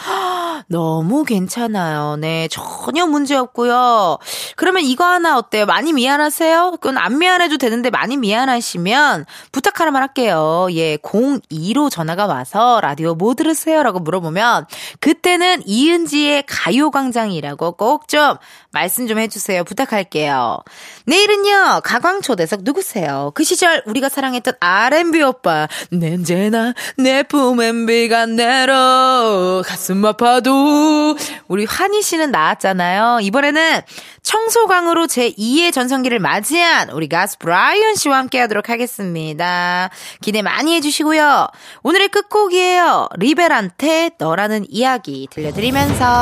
너무 0.67 1.23
괜찮아요. 1.23 2.17
네, 2.17 2.49
전혀 2.51 3.07
문제 3.07 3.37
없고요. 3.37 4.19
그러면 4.57 4.83
이거 4.83 5.05
하나 5.05 5.39
어때요? 5.39 5.65
많이 5.65 5.93
미안하세요? 5.93 6.73
그건 6.73 6.99
안 6.99 7.19
미안해도 7.19 7.59
되는데 7.59 7.91
많이 7.91 8.17
미안하시면 8.17 9.27
부탁 9.53 9.79
하나만 9.79 10.03
할게요. 10.03 10.67
예, 10.73 10.97
02로 10.97 11.89
전화가 11.89 12.27
와서 12.27 12.81
라디오 12.83 13.15
뭐 13.15 13.35
들으세요? 13.35 13.85
라고 13.85 14.01
물어보면 14.01 14.67
그때는 14.99 15.63
이은지의 15.67 16.32
가요광장이라고 16.47 17.73
꼭 17.73 18.03
좀 18.13 18.37
말씀 18.73 19.07
좀 19.07 19.19
해주세요. 19.19 19.65
부탁할게요. 19.65 20.59
내일은요, 21.07 21.81
가광초대석 21.83 22.61
누구세요? 22.63 23.33
그 23.35 23.43
시절 23.43 23.83
우리가 23.87 24.11
사랑했던 24.11 24.55
R&B 24.61 25.23
오빠. 25.23 25.67
낸제나 25.91 26.75
내 26.99 27.23
품엔 27.23 27.87
비가 27.87 28.27
내려 28.27 29.63
가슴 29.65 30.05
아파도 30.05 31.17
우리 31.49 31.65
환희 31.65 32.03
씨는 32.03 32.31
나왔잖아요. 32.31 33.21
이번에는 33.23 33.81
청소광으로 34.23 35.07
제2의 35.07 35.73
전성기를 35.73 36.19
맞이한 36.19 36.91
우리 36.91 37.09
가수 37.09 37.39
브라이언 37.39 37.97
씨와 37.97 38.19
함께 38.19 38.41
하도록 38.41 38.69
하겠습니다. 38.69 39.91
기대 40.21 40.43
많이 40.43 40.75
해주시고요. 40.77 41.49
오늘의 41.83 42.09
끝곡이에요. 42.09 43.09
리벨한테 43.17 44.11
너라는 44.19 44.67
이야기 44.69 45.29
들려드리면서 45.31 46.22